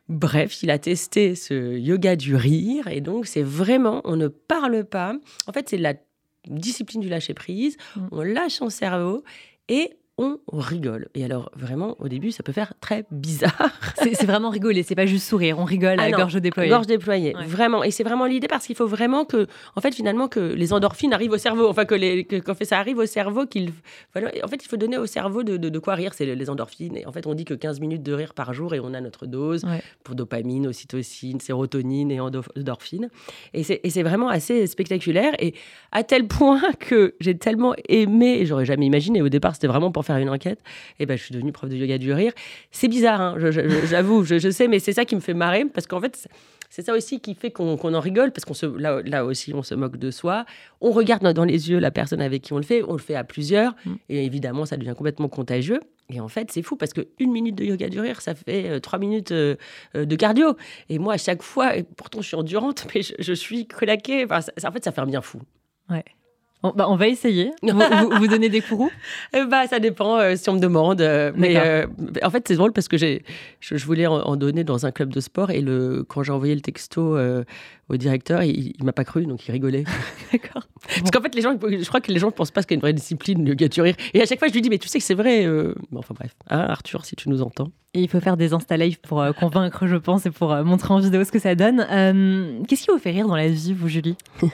Bref, 0.09 0.63
il 0.63 0.71
a 0.71 0.79
testé 0.79 1.35
ce 1.35 1.77
yoga 1.77 2.15
du 2.15 2.35
rire. 2.35 2.87
Et 2.87 3.01
donc, 3.01 3.25
c'est 3.25 3.43
vraiment, 3.43 4.01
on 4.03 4.15
ne 4.15 4.27
parle 4.27 4.83
pas. 4.83 5.13
En 5.47 5.53
fait, 5.53 5.69
c'est 5.69 5.77
la 5.77 5.93
discipline 6.47 7.01
du 7.01 7.09
lâcher 7.09 7.33
prise. 7.33 7.77
Mm. 7.95 8.01
On 8.11 8.21
lâche 8.21 8.53
son 8.53 8.69
cerveau 8.69 9.23
et 9.69 9.98
on 10.19 10.59
rigole. 10.59 11.07
Et 11.15 11.23
alors, 11.23 11.51
vraiment, 11.55 11.95
au 11.99 12.07
début, 12.07 12.31
ça 12.31 12.43
peut 12.43 12.51
faire 12.51 12.73
très 12.81 13.05
bizarre. 13.11 13.69
C'est 13.95 14.25
vraiment 14.25 14.49
rigoler, 14.49 14.83
c'est 14.83 14.95
pas 14.95 15.05
juste 15.05 15.27
sourire, 15.27 15.59
on 15.59 15.65
rigole 15.65 15.99
à 15.99 16.03
ah 16.03 16.11
gorge 16.11 16.35
déployée. 16.35 16.69
Gorge 16.69 16.87
déployée, 16.87 17.33
vraiment. 17.45 17.83
Et 17.83 17.91
c'est 17.91 18.03
vraiment 18.03 18.25
l'idée 18.25 18.47
parce 18.47 18.65
qu'il 18.65 18.75
faut 18.75 18.87
vraiment 18.87 19.25
que, 19.25 19.47
en 19.75 19.81
fait, 19.81 19.93
finalement, 19.93 20.27
que 20.27 20.39
les 20.39 20.73
endorphines 20.73 21.13
arrivent 21.13 21.31
au 21.31 21.37
cerveau. 21.37 21.67
Enfin, 21.67 21.85
que, 21.85 21.95
les, 21.95 22.25
quand 22.25 22.55
fait, 22.55 22.65
ça 22.65 22.79
arrive 22.79 22.97
au 22.97 23.05
cerveau, 23.05 23.45
qu'il. 23.45 23.71
en 24.15 24.47
fait, 24.47 24.63
il 24.63 24.67
faut 24.67 24.77
donner 24.77 24.97
au 24.97 25.05
cerveau 25.05 25.43
de, 25.43 25.79
quoi 25.79 25.95
rire, 25.95 26.13
c'est 26.13 26.25
les 26.25 26.49
endorphines. 26.49 26.97
Et 26.97 27.05
en 27.05 27.11
fait, 27.11 27.27
on 27.27 27.33
dit 27.33 27.45
que 27.45 27.53
15 27.53 27.79
minutes 27.79 28.03
de 28.03 28.13
rire 28.13 28.33
par 28.33 28.53
jour 28.53 28.73
et 28.73 28.79
on 28.79 28.93
a 28.93 29.01
notre 29.01 29.25
dose 29.25 29.65
pour 30.03 30.15
dopamine, 30.15 30.67
ocytocine, 30.67 31.39
sérotonine 31.39 32.11
et 32.11 32.19
endorphine. 32.19 33.09
Et 33.53 33.63
c'est 33.63 34.03
vraiment 34.03 34.29
assez 34.29 34.65
spectaculaire. 34.67 35.33
Et 35.39 35.53
à 35.91 36.03
tel 36.03 36.27
point 36.27 36.61
que 36.79 37.15
j'ai 37.19 37.37
tellement 37.37 37.73
aimé, 37.87 38.45
j'aurais 38.45 38.65
jamais 38.65 38.85
imaginé, 38.85 39.21
au 39.21 39.29
départ, 39.29 39.53
c'était 39.53 39.67
vraiment 39.67 39.91
pour 39.91 40.05
faire 40.05 40.08
une 40.17 40.29
enquête, 40.29 40.59
et 40.99 41.05
ben, 41.05 41.17
je 41.17 41.23
suis 41.23 41.33
devenue 41.33 41.51
prof 41.51 41.69
de 41.69 41.75
yoga 41.75 41.97
du 41.97 42.11
rire. 42.13 42.33
C'est 42.71 42.87
bizarre, 42.87 43.21
hein, 43.21 43.35
j'avoue, 43.39 44.23
je, 44.23 44.49
sais, 44.49 44.67
mais 44.67 44.79
c'est 44.79 44.93
ça 44.93 45.05
qui 45.05 45.15
me 45.15 45.21
fait 45.21 45.33
marrer, 45.33 45.65
parce 45.65 45.87
qu'en 45.87 46.01
fait, 46.01 46.27
c'est 46.69 46.83
ça 46.83 46.93
aussi 46.93 47.19
qui 47.19 47.33
fait 47.33 47.51
qu'on 47.51 47.77
en 47.77 47.99
rigole, 47.99 48.31
parce 48.31 48.45
qu'on 48.45 48.53
se, 48.53 48.65
là, 48.65 49.01
là, 49.03 49.25
aussi, 49.25 49.53
on 49.53 49.63
se 49.63 49.73
moque 49.75 49.97
de 49.97 50.11
soi. 50.11 50.45
On 50.81 50.91
regarde 50.91 51.27
dans 51.33 51.45
les 51.45 51.69
yeux 51.69 51.79
la 51.79 51.91
personne 51.91 52.21
avec 52.21 52.43
qui 52.43 52.53
on 52.53 52.57
le 52.57 52.63
fait, 52.63 52.83
on 52.87 52.93
le 52.93 52.99
fait 52.99 53.15
à 53.15 53.23
plusieurs, 53.23 53.75
mm. 53.85 53.95
et 54.09 54.25
évidemment, 54.25 54.65
ça 54.65 54.77
devient 54.77 54.93
complètement 54.95 55.29
contagieux. 55.29 55.79
Et 56.09 56.19
en 56.19 56.27
fait, 56.27 56.51
c'est 56.51 56.63
fou 56.63 56.75
parce 56.75 56.93
que 56.93 57.07
une 57.19 57.31
minute 57.31 57.55
de 57.55 57.63
yoga 57.63 57.87
du 57.87 57.99
rire, 57.99 58.21
ça 58.21 58.33
fait 58.33 58.69
euh, 58.69 58.79
trois 58.79 58.97
minutes 58.97 59.31
euh, 59.31 59.55
euh, 59.95 60.05
de 60.05 60.15
cardio. 60.15 60.55
Et 60.89 60.97
moi, 60.97 61.13
à 61.13 61.17
chaque 61.17 61.43
fois, 61.43 61.77
et 61.77 61.83
pourtant 61.83 62.21
je 62.21 62.27
suis 62.27 62.35
endurante, 62.35 62.87
mais 62.95 63.01
je, 63.01 63.33
suis 63.33 63.67
claquée. 63.67 64.25
Enfin, 64.25 64.39
en 64.39 64.71
fait, 64.71 64.83
ça 64.83 64.91
fait 64.91 65.01
un 65.01 65.05
bien 65.05 65.21
fou. 65.21 65.39
Ouais. 65.89 66.03
Bah, 66.61 66.87
on 66.89 66.97
va 66.97 67.07
essayer. 67.07 67.51
Vous, 67.63 68.09
vous, 68.19 68.27
donnez 68.27 68.49
des 68.49 68.59
courroux 68.59 68.91
euh, 69.33 69.45
bah, 69.45 69.65
Ça 69.67 69.79
dépend 69.79 70.17
euh, 70.17 70.35
si 70.35 70.49
on 70.49 70.53
me 70.53 70.59
demande. 70.59 70.99
Euh, 71.01 71.31
mais 71.35 71.57
en 72.21 72.29
fait, 72.29 72.47
c'est 72.47 72.55
drôle 72.55 72.73
parce 72.73 72.89
que 72.89 72.97
je, 72.97 73.19
je, 73.61 73.85
voulais 73.85 74.07
en, 74.07 74.35
donner 74.35 74.65
dans 74.65 74.85
un 74.85 74.91
club 74.91 75.13
de 75.13 75.21
sport 75.21 75.51
et 75.51 75.61
le, 75.61 76.03
quand 76.03 76.21
j'ai 76.23 76.33
envoyé 76.33 76.53
le 76.53 76.61
texto 76.61 77.17
au 77.89 77.97
directeur, 77.97 78.43
il, 78.43 78.73
il 78.77 78.83
m'a 78.83 78.93
pas 78.93 79.03
cru, 79.03 79.25
donc 79.25 79.47
il 79.47 79.51
rigolait. 79.51 79.83
D'accord. 80.31 80.67
Parce 80.87 81.11
qu'en 81.11 81.21
fait, 81.21 81.35
les 81.35 81.41
gens, 81.41 81.57
je 81.61 81.87
crois 81.87 82.01
que 82.01 82.11
les 82.11 82.19
gens 82.19 82.27
ne 82.27 82.31
pensent 82.31 82.51
pas 82.51 82.61
qu'il 82.63 82.71
y 82.71 82.73
a 82.75 82.75
une 82.75 82.81
vraie 82.81 82.93
discipline, 82.93 83.43
le 83.43 83.81
rire. 83.81 83.95
Et 84.13 84.21
à 84.21 84.25
chaque 84.25 84.39
fois, 84.39 84.47
je 84.47 84.53
lui 84.53 84.61
dis, 84.61 84.69
mais 84.69 84.77
tu 84.77 84.87
sais 84.87 84.99
que 84.99 85.03
c'est 85.03 85.15
vrai. 85.15 85.47
Bon, 85.91 85.99
enfin 85.99 86.13
bref, 86.13 86.35
hein, 86.49 86.59
Arthur, 86.59 87.05
si 87.05 87.15
tu 87.15 87.29
nous 87.29 87.41
entends. 87.41 87.71
Et 87.95 88.01
il 88.01 88.07
faut 88.07 88.19
faire 88.19 88.37
des 88.37 88.53
Insta 88.53 88.77
Live 88.77 88.99
pour 89.01 89.23
convaincre, 89.39 89.87
je 89.87 89.95
pense, 89.95 90.27
et 90.27 90.29
pour 90.29 90.55
montrer 90.63 90.93
en 90.93 90.99
vidéo 90.99 91.23
ce 91.23 91.31
que 91.31 91.39
ça 91.39 91.55
donne. 91.55 91.79
Qu'est-ce 92.67 92.83
qui 92.85 92.91
vous 92.91 92.99
fait 92.99 93.09
rire 93.09 93.27
dans 93.27 93.35
la 93.35 93.47
vie, 93.47 93.73
vous, 93.73 93.87
Julie? 93.87 94.15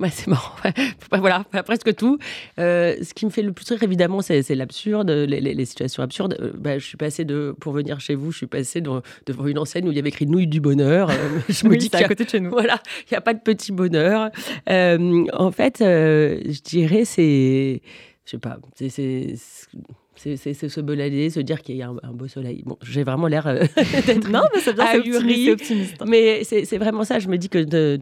Bah, 0.00 0.08
C'est 0.10 0.26
marrant. 0.26 0.54
voilà, 1.12 1.44
presque 1.64 1.94
tout. 1.94 2.18
ce 2.56 3.14
qui 3.14 3.26
me 3.26 3.30
fait 3.30 3.42
le 3.42 3.52
plus 3.52 3.68
rire, 3.68 3.82
évidemment, 3.82 4.22
c'est 4.22 4.54
l'absurde, 4.54 5.10
les, 5.10 5.64
situations 5.66 6.02
absurdes. 6.02 6.52
Bah, 6.58 6.78
je 6.78 6.84
suis 6.86 6.96
passée 6.96 7.26
de, 7.26 7.54
pour 7.60 7.74
venir 7.74 8.00
chez 8.00 8.14
vous, 8.14 8.32
je 8.32 8.38
suis 8.38 8.46
passée 8.46 8.80
devant 8.80 9.46
une 9.46 9.58
enseigne 9.58 9.86
où 9.86 9.90
il 9.90 9.96
y 9.96 10.00
avait 10.00 10.08
écrit 10.08 10.26
Nouilles 10.26 10.46
du 10.46 10.60
bonheur. 10.60 11.10
je 11.50 11.66
me 11.68 11.76
dis 11.76 11.90
à 11.92 12.04
côté 12.04 12.24
de 12.24 12.30
chez 12.30 12.40
nous 12.40 12.52
voilà, 12.62 12.80
il 13.00 13.12
n'y 13.12 13.16
a 13.16 13.20
pas 13.20 13.34
de 13.34 13.40
petit 13.40 13.72
bonheur. 13.72 14.30
Euh, 14.68 15.26
en 15.32 15.50
fait, 15.50 15.80
euh, 15.80 16.40
je 16.44 16.60
dirais, 16.60 17.04
c'est. 17.04 17.82
Je 18.24 18.30
sais 18.30 18.38
pas, 18.38 18.58
c'est 18.76 19.36
c'est 20.14 20.68
se 20.68 20.80
balader, 20.80 21.30
se 21.30 21.40
dire 21.40 21.62
qu'il 21.62 21.74
y 21.74 21.82
a 21.82 21.88
un, 21.88 22.12
beau 22.12 22.28
soleil. 22.28 22.62
Bon, 22.64 22.78
j'ai 22.82 23.02
vraiment 23.02 23.26
l'air 23.26 23.48
euh, 23.48 23.64
d'être 24.06 24.28
non, 24.30 24.42
mais 24.54 24.60
c'est 24.60 24.74
bien, 24.74 24.96
optimiste, 24.96 25.50
optimiste. 25.50 25.96
Mais 26.06 26.44
c'est 26.44 26.78
vraiment 26.78 27.02
ça. 27.02 27.18
Je 27.18 27.28
me 27.28 27.36
dis 27.36 27.48
que 27.48 27.58
de, 27.58 27.98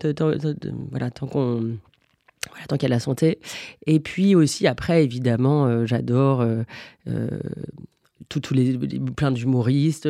voilà, 0.90 1.10
tant 1.10 1.26
qu'on 1.26 1.78
voilà, 2.50 2.66
tant 2.68 2.76
qu'il 2.76 2.88
y 2.90 2.92
a 2.92 2.94
la 2.94 3.00
santé. 3.00 3.38
Et 3.86 4.00
puis 4.00 4.34
aussi, 4.34 4.66
après, 4.66 5.02
évidemment, 5.02 5.86
j'adore 5.86 6.44
tous 8.38 8.54
les, 8.54 8.78
plein 9.16 9.32
d'humoristes. 9.32 10.08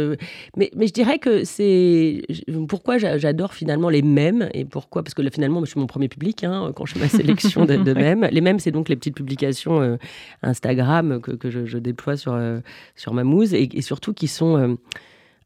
Mais, 0.56 0.70
mais 0.76 0.86
je 0.86 0.92
dirais 0.92 1.18
que 1.18 1.44
c'est 1.44 2.22
pourquoi 2.68 2.98
j'adore 2.98 3.54
finalement 3.54 3.88
les 3.88 4.02
mêmes 4.02 4.48
et 4.52 4.64
pourquoi 4.64 5.02
parce 5.02 5.14
que 5.14 5.22
là, 5.22 5.30
finalement 5.30 5.64
je 5.64 5.70
suis 5.70 5.80
mon 5.80 5.86
premier 5.86 6.08
public 6.08 6.44
hein, 6.44 6.72
quand 6.74 6.84
je 6.84 6.94
fais 6.94 7.00
ma 7.00 7.08
sélection 7.08 7.64
de, 7.64 7.76
de 7.76 7.92
mèmes. 7.94 8.28
Les 8.30 8.40
mêmes 8.40 8.58
c'est 8.58 8.70
donc 8.72 8.88
les 8.88 8.96
petites 8.96 9.14
publications 9.14 9.80
euh, 9.80 9.96
Instagram 10.42 11.20
que, 11.20 11.32
que 11.32 11.50
je, 11.50 11.78
déploie 11.78 12.16
sur 12.16 12.34
euh, 12.34 12.60
sur 12.96 13.14
ma 13.14 13.24
mousse 13.24 13.52
et, 13.52 13.68
et, 13.72 13.82
surtout 13.82 14.12
qui 14.12 14.28
sont 14.28 14.56
euh, 14.56 14.74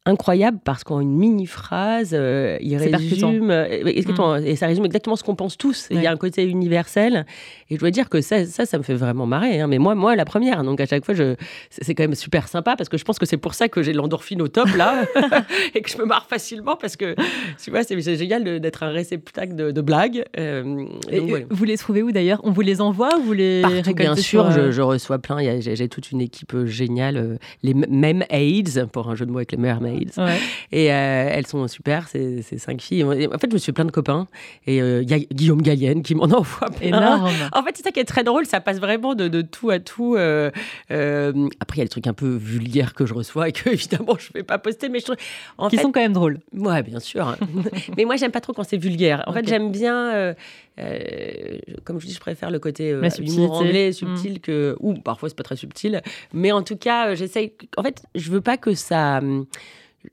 incroyable 0.07 0.59
parce 0.62 0.85
qu'en 0.85 1.01
une 1.01 1.17
mini 1.17 1.47
phrase, 1.47 2.11
euh, 2.12 2.59
il 2.61 2.77
résume 2.77 3.51
euh, 3.51 3.85
mm. 3.85 4.47
et 4.47 4.57
ça 4.57 4.67
résume 4.67 4.85
exactement 4.85 5.17
ce 5.17 5.25
qu'on 5.25 5.35
pense 5.35 5.57
tous. 5.57 5.88
Il 5.90 6.03
y 6.03 6.07
a 6.07 6.11
un 6.11 6.17
côté 6.17 6.45
universel 6.45 7.25
et 7.71 7.77
je 7.77 7.81
dois 7.81 7.90
dire 7.90 8.11
que 8.11 8.21
ça, 8.21 8.45
ça, 8.45 8.67
ça 8.67 8.77
me 8.77 8.83
fait 8.83 8.95
vraiment 8.95 9.25
marrer. 9.25 9.61
Hein. 9.61 9.67
Mais 9.67 9.79
moi, 9.79 9.95
moi, 9.95 10.14
la 10.14 10.27
première. 10.27 10.62
Donc 10.62 10.81
à 10.81 10.87
chaque 10.87 11.07
fois, 11.07 11.14
je, 11.14 11.37
c'est 11.71 11.95
quand 11.95 12.03
même 12.03 12.14
super 12.14 12.49
sympa 12.49 12.77
parce 12.77 12.90
que 12.90 12.99
je 12.99 13.05
pense 13.05 13.19
que 13.19 13.25
c'est 13.25 13.38
pour 13.38 13.55
ça 13.55 13.69
que 13.69 13.83
j'ai 13.83 13.95
l'endorphine 13.95 14.43
au 14.43 14.49
top 14.49 14.69
là 14.77 15.07
et 15.75 15.81
que 15.81 15.90
je 15.90 15.97
me 15.97 16.05
marre 16.05 16.27
facilement 16.27 16.77
parce 16.77 16.97
que 16.97 17.14
tu 17.62 17.71
vois, 17.71 17.83
c'est 17.83 18.17
génial 18.17 18.61
d'être 18.61 18.83
un 18.83 18.90
réceptacle 18.90 19.55
de, 19.55 19.81
blagues. 19.81 20.25
Euh, 20.38 20.85
vous 21.51 21.64
les 21.64 21.77
trouvez 21.79 22.03
où 22.03 22.12
d'ailleurs? 22.12 22.40
On 22.45 22.51
vous 22.51 22.62
les 22.62 22.81
envoie 22.81 23.19
ou 23.19 23.23
vous 23.23 23.33
les 23.33 23.62
Partout, 23.62 23.95
bien 23.95 24.17
sûr. 24.17 24.51
Je, 24.51 24.83
reçois 24.83 25.19
plein. 25.19 25.61
J'ai 25.61 25.88
toute 25.88 26.11
une 26.11 26.21
équipe 26.21 26.67
géniale. 26.67 27.38
les 27.62 27.73
mêmes 27.73 28.25
AIDS 28.29 28.87
pour 28.93 29.09
un 29.09 29.14
jeu 29.14 29.25
de 29.25 29.31
mots 29.31 29.38
avec 29.38 29.53
les 29.53 29.59
Et 30.72 30.85
elles 30.85 31.46
sont 31.46 31.66
super, 31.68 32.09
ces, 32.09 32.42
cinq 32.42 32.80
filles. 32.80 33.04
En 33.04 33.38
fait, 33.38 33.48
je 33.50 33.54
me 33.54 33.59
suis 33.59 33.66
fait 33.66 33.72
plein 33.72 33.85
de 33.85 33.90
copains. 33.90 34.26
Et 34.66 34.78
il 34.78 35.11
y 35.11 35.14
a 35.14 35.18
Guillaume 35.18 35.62
Gallienne 35.62 36.02
qui 36.02 36.14
m'en 36.14 36.24
envoie 36.24 36.70
plein. 36.70 36.88
Énorme. 36.88 37.30
En 37.52 37.62
fait, 37.62 37.76
c'est 37.76 37.83
ça 37.83 37.90
qui 37.90 38.00
est 38.00 38.04
très 38.04 38.24
drôle. 38.24 38.46
Ça 38.46 38.61
passe 38.61 38.78
vraiment 38.78 39.14
de, 39.14 39.42
tout 39.42 39.70
à 39.70 39.78
tout. 39.78 40.16
après, 40.16 40.52
il 40.90 41.78
y 41.78 41.80
a 41.80 41.85
des 41.85 41.88
trucs 41.88 42.07
un 42.07 42.14
peu 42.14 42.35
vulgaires 42.35 42.94
que 42.94 43.07
je 43.07 43.14
reçois 43.14 43.48
et 43.48 43.52
que, 43.52 43.68
évidemment, 43.70 44.16
je 44.18 44.28
ne 44.28 44.40
vais 44.40 44.44
pas 44.44 44.59
poster. 44.59 44.88
Mais 44.88 45.00
je 45.00 45.12
en 45.59 45.68
qui 45.68 45.78
sont 45.78 45.92
quand 45.92 46.00
même 46.00 46.12
drôles. 46.12 46.40
Ouais, 46.52 46.83
bien 46.83 47.00
sûr. 47.00 47.28
Hein. 47.28 47.37
mais 47.96 48.04
moi, 48.04 48.16
j'aime 48.16 48.33
pas 48.33 48.40
trop 48.40 48.52
quand 48.52 48.64
c'est 48.64 48.78
vulgaire. 48.78 49.22
En 49.26 49.33
fait, 49.33 49.46
j'aime 49.48 49.70
bien 49.70 50.35
euh, 50.80 51.59
comme 51.85 52.00
je 52.00 52.07
dis, 52.07 52.12
je 52.12 52.20
préfère 52.20 52.50
le 52.50 52.59
côté 52.59 52.90
euh, 52.90 53.09
humour 53.18 53.52
anglais 53.52 53.92
subtil 53.92 54.35
mm. 54.35 54.38
que 54.40 54.76
ou 54.80 54.94
parfois 54.94 55.28
c'est 55.28 55.37
pas 55.37 55.44
très 55.44 55.57
subtil, 55.57 56.02
mais 56.33 56.50
en 56.50 56.62
tout 56.62 56.76
cas, 56.76 57.09
euh, 57.09 57.14
j'essaye. 57.14 57.52
En 57.76 57.83
fait, 57.83 58.02
je 58.14 58.30
veux 58.30 58.40
pas 58.40 58.57
que 58.57 58.74
ça 58.74 59.18
hum, 59.18 59.46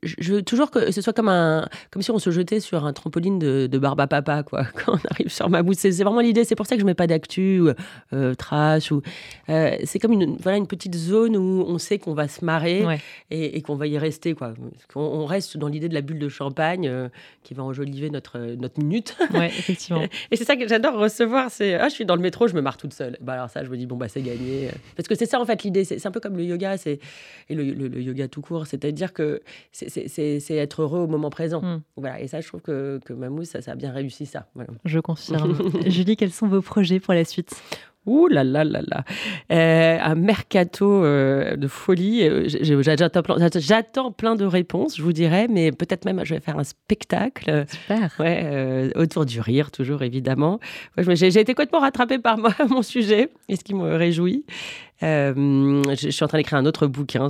je 0.02 0.32
veux 0.34 0.42
toujours 0.42 0.70
que 0.70 0.90
ce 0.90 1.00
soit 1.00 1.12
comme 1.12 1.28
un 1.28 1.68
comme 1.90 2.02
si 2.02 2.10
on 2.10 2.18
se 2.18 2.30
jetait 2.30 2.60
sur 2.60 2.84
un 2.84 2.92
trampoline 2.92 3.38
de, 3.38 3.66
de 3.66 3.78
barbe 3.78 4.00
à 4.00 4.06
papa 4.06 4.42
quoi 4.42 4.64
quand 4.84 4.94
on 4.94 5.00
arrive 5.10 5.28
sur 5.28 5.48
ma 5.48 5.62
c'est 5.74 5.90
vraiment 6.02 6.20
l'idée 6.20 6.44
c'est 6.44 6.54
pour 6.54 6.66
ça 6.66 6.76
que 6.76 6.80
je 6.80 6.86
mets 6.86 6.94
pas 6.94 7.06
d'actu 7.06 7.62
euh, 8.12 8.34
trash 8.34 8.90
ou 8.90 9.02
euh, 9.48 9.76
c'est 9.84 9.98
comme 9.98 10.12
une 10.12 10.36
voilà 10.36 10.58
une 10.58 10.66
petite 10.66 10.94
zone 10.94 11.36
où 11.36 11.64
on 11.66 11.78
sait 11.78 11.98
qu'on 11.98 12.14
va 12.14 12.28
se 12.28 12.44
marrer 12.44 12.84
et, 13.30 13.62
qu'on 13.62 13.76
va 13.76 13.86
y 13.86 13.98
rester 13.98 14.34
quoi. 14.34 14.54
On, 14.94 15.24
reste 15.26 15.56
dans 15.56 15.68
l'idée 15.68 15.88
de 15.88 15.94
la 15.94 16.00
bulle 16.00 16.18
de 16.18 16.28
champagne 16.28 16.88
euh, 16.88 17.08
qui 17.42 17.54
va 17.54 17.62
enjoliver 17.62 18.10
notre 18.10 18.38
notre 18.38 18.78
minute. 18.78 19.16
Ouais 19.32 19.46
effectivement. 19.46 20.02
Et 20.30 20.36
c'est 20.36 20.44
ça 20.44 20.56
que 20.56 20.66
j'adore 20.66 20.94
recevoir 20.94 21.50
c'est 21.50 21.74
ah 21.74 21.88
je 21.88 21.94
suis 21.94 22.04
dans 22.04 22.16
le 22.16 22.22
métro 22.22 22.48
je 22.48 22.54
me 22.54 22.60
marre 22.60 22.76
toute 22.76 22.92
seule. 22.92 23.16
Bah 23.20 23.34
alors 23.34 23.50
ça 23.50 23.64
je 23.64 23.70
me 23.70 23.76
dis 23.76 23.86
bon 23.86 23.96
bah 23.96 24.08
c'est 24.08 24.22
gagné. 24.22 24.70
Parce 24.96 25.08
que 25.08 25.14
c'est 25.14 25.26
ça 25.26 25.40
en 25.40 25.44
fait 25.44 25.62
l'idée 25.62 25.84
c'est 25.84 26.04
un 26.04 26.10
peu 26.10 26.20
comme 26.20 26.36
le 26.36 26.44
yoga 26.44 26.76
c'est 26.76 26.98
et 27.48 27.54
le, 27.54 27.64
le, 27.64 28.00
yoga 28.00 28.28
tout 28.28 28.42
court. 28.42 28.66
C'est-à-dire 28.66 29.12
que 29.12 29.42
c'est 29.88 30.54
être 30.54 30.82
heureux 30.82 31.00
au 31.00 31.06
moment 31.06 31.30
présent. 31.30 31.62
Hmm. 31.62 31.80
Voilà, 31.96 32.20
et 32.20 32.28
ça, 32.28 32.40
je 32.40 32.48
trouve 32.48 32.62
que, 32.62 33.00
que 33.04 33.12
Mamou, 33.12 33.44
ça, 33.44 33.62
ça 33.62 33.72
a 33.72 33.74
bien 33.74 33.92
réussi 33.92 34.26
ça. 34.26 34.46
Je 34.84 34.98
confirme. 35.00 35.56
Julie, 35.86 36.16
quels 36.16 36.32
sont 36.32 36.48
vos 36.48 36.62
projets 36.62 37.00
pour 37.00 37.14
la 37.14 37.24
suite? 37.24 37.54
Ouh 38.04 38.26
là 38.26 38.42
là 38.42 38.64
là 38.64 38.80
là 38.84 39.04
euh, 39.52 39.98
Un 40.02 40.16
mercato 40.16 41.04
euh, 41.04 41.54
de 41.54 41.68
folie. 41.68 42.26
Euh, 42.28 42.48
j'attends 42.48 44.10
plein, 44.10 44.34
de 44.34 44.44
réponses, 44.44 44.96
je 44.96 45.02
vous 45.02 45.12
dirais, 45.12 45.46
mais 45.48 45.70
peut-être 45.70 46.04
même 46.04 46.20
je 46.24 46.34
vais 46.34 46.40
faire 46.40 46.58
un 46.58 46.64
spectacle. 46.64 47.64
Super. 47.68 48.12
Ouais, 48.18 48.90
autour 48.96 49.24
du 49.24 49.40
rire, 49.40 49.70
toujours 49.70 50.02
évidemment. 50.02 50.58
J'ai 50.98 51.26
été 51.26 51.54
complètement 51.54 51.80
rattrapée 51.80 52.18
par 52.18 52.38
moi, 52.38 52.52
mon 52.68 52.82
sujet, 52.82 53.28
et 53.48 53.54
ce 53.54 53.62
qui 53.62 53.74
me 53.74 53.94
réjouit. 53.94 54.44
je, 55.00 56.08
suis 56.10 56.24
en 56.24 56.28
train 56.28 56.38
d'écrire 56.38 56.58
un 56.58 56.66
autre 56.66 56.88
bouquin. 56.88 57.28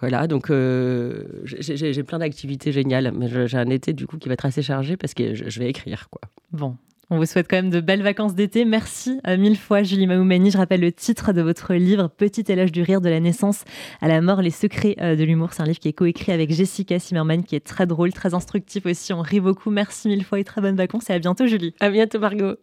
Voilà, 0.00 0.26
donc 0.26 0.50
euh, 0.50 1.24
j'ai 1.44 2.02
plein 2.02 2.18
d'activités 2.18 2.72
géniales, 2.72 3.12
mais 3.14 3.28
j'ai 3.46 3.58
un 3.58 3.68
été 3.68 3.92
du 3.92 4.06
coup 4.06 4.16
qui 4.16 4.28
va 4.28 4.34
être 4.34 4.46
assez 4.46 4.62
chargé 4.62 4.96
parce 4.96 5.12
que 5.12 5.34
je, 5.34 5.60
vais 5.60 5.68
écrire 5.68 6.08
quoi. 6.10 6.22
Bon, 6.52 6.76
on 7.10 7.18
vous 7.18 7.26
souhaite 7.26 7.48
quand 7.50 7.56
même 7.56 7.70
de 7.70 7.80
belles 7.80 8.02
vacances 8.02 8.34
d'été. 8.34 8.64
Merci 8.64 9.20
à 9.24 9.36
mille 9.36 9.58
fois, 9.58 9.82
Julie 9.82 10.06
Mahoumani. 10.06 10.50
Je 10.50 10.56
rappelle 10.56 10.80
le 10.80 10.92
titre 10.92 11.34
de 11.34 11.42
votre 11.42 11.74
livre, 11.74 12.08
Petit 12.08 12.44
éloge 12.48 12.72
du 12.72 12.82
rire 12.82 13.02
de 13.02 13.10
la 13.10 13.20
naissance 13.20 13.64
à 14.00 14.08
la 14.08 14.22
mort, 14.22 14.40
les 14.40 14.50
secrets 14.50 14.96
euh, 15.02 15.16
de 15.16 15.24
l'humour. 15.24 15.52
C'est 15.52 15.62
un 15.62 15.66
livre 15.66 15.80
qui 15.80 15.88
est 15.88 15.92
coécrit 15.92 16.32
avec 16.32 16.50
Jessica 16.50 16.98
Zimmerman, 16.98 17.44
qui 17.44 17.56
est 17.56 17.66
très 17.66 17.86
drôle, 17.86 18.12
très 18.12 18.32
instructif 18.32 18.86
aussi. 18.86 19.12
On 19.12 19.20
rit 19.20 19.40
beaucoup. 19.40 19.70
Merci 19.70 20.08
mille 20.08 20.24
fois 20.24 20.40
et 20.40 20.44
très 20.44 20.62
bonnes 20.62 20.76
vacances. 20.76 21.10
Et 21.10 21.12
à 21.12 21.18
bientôt, 21.18 21.46
Julie. 21.46 21.74
À 21.80 21.90
bientôt, 21.90 22.20
Margot. 22.20 22.60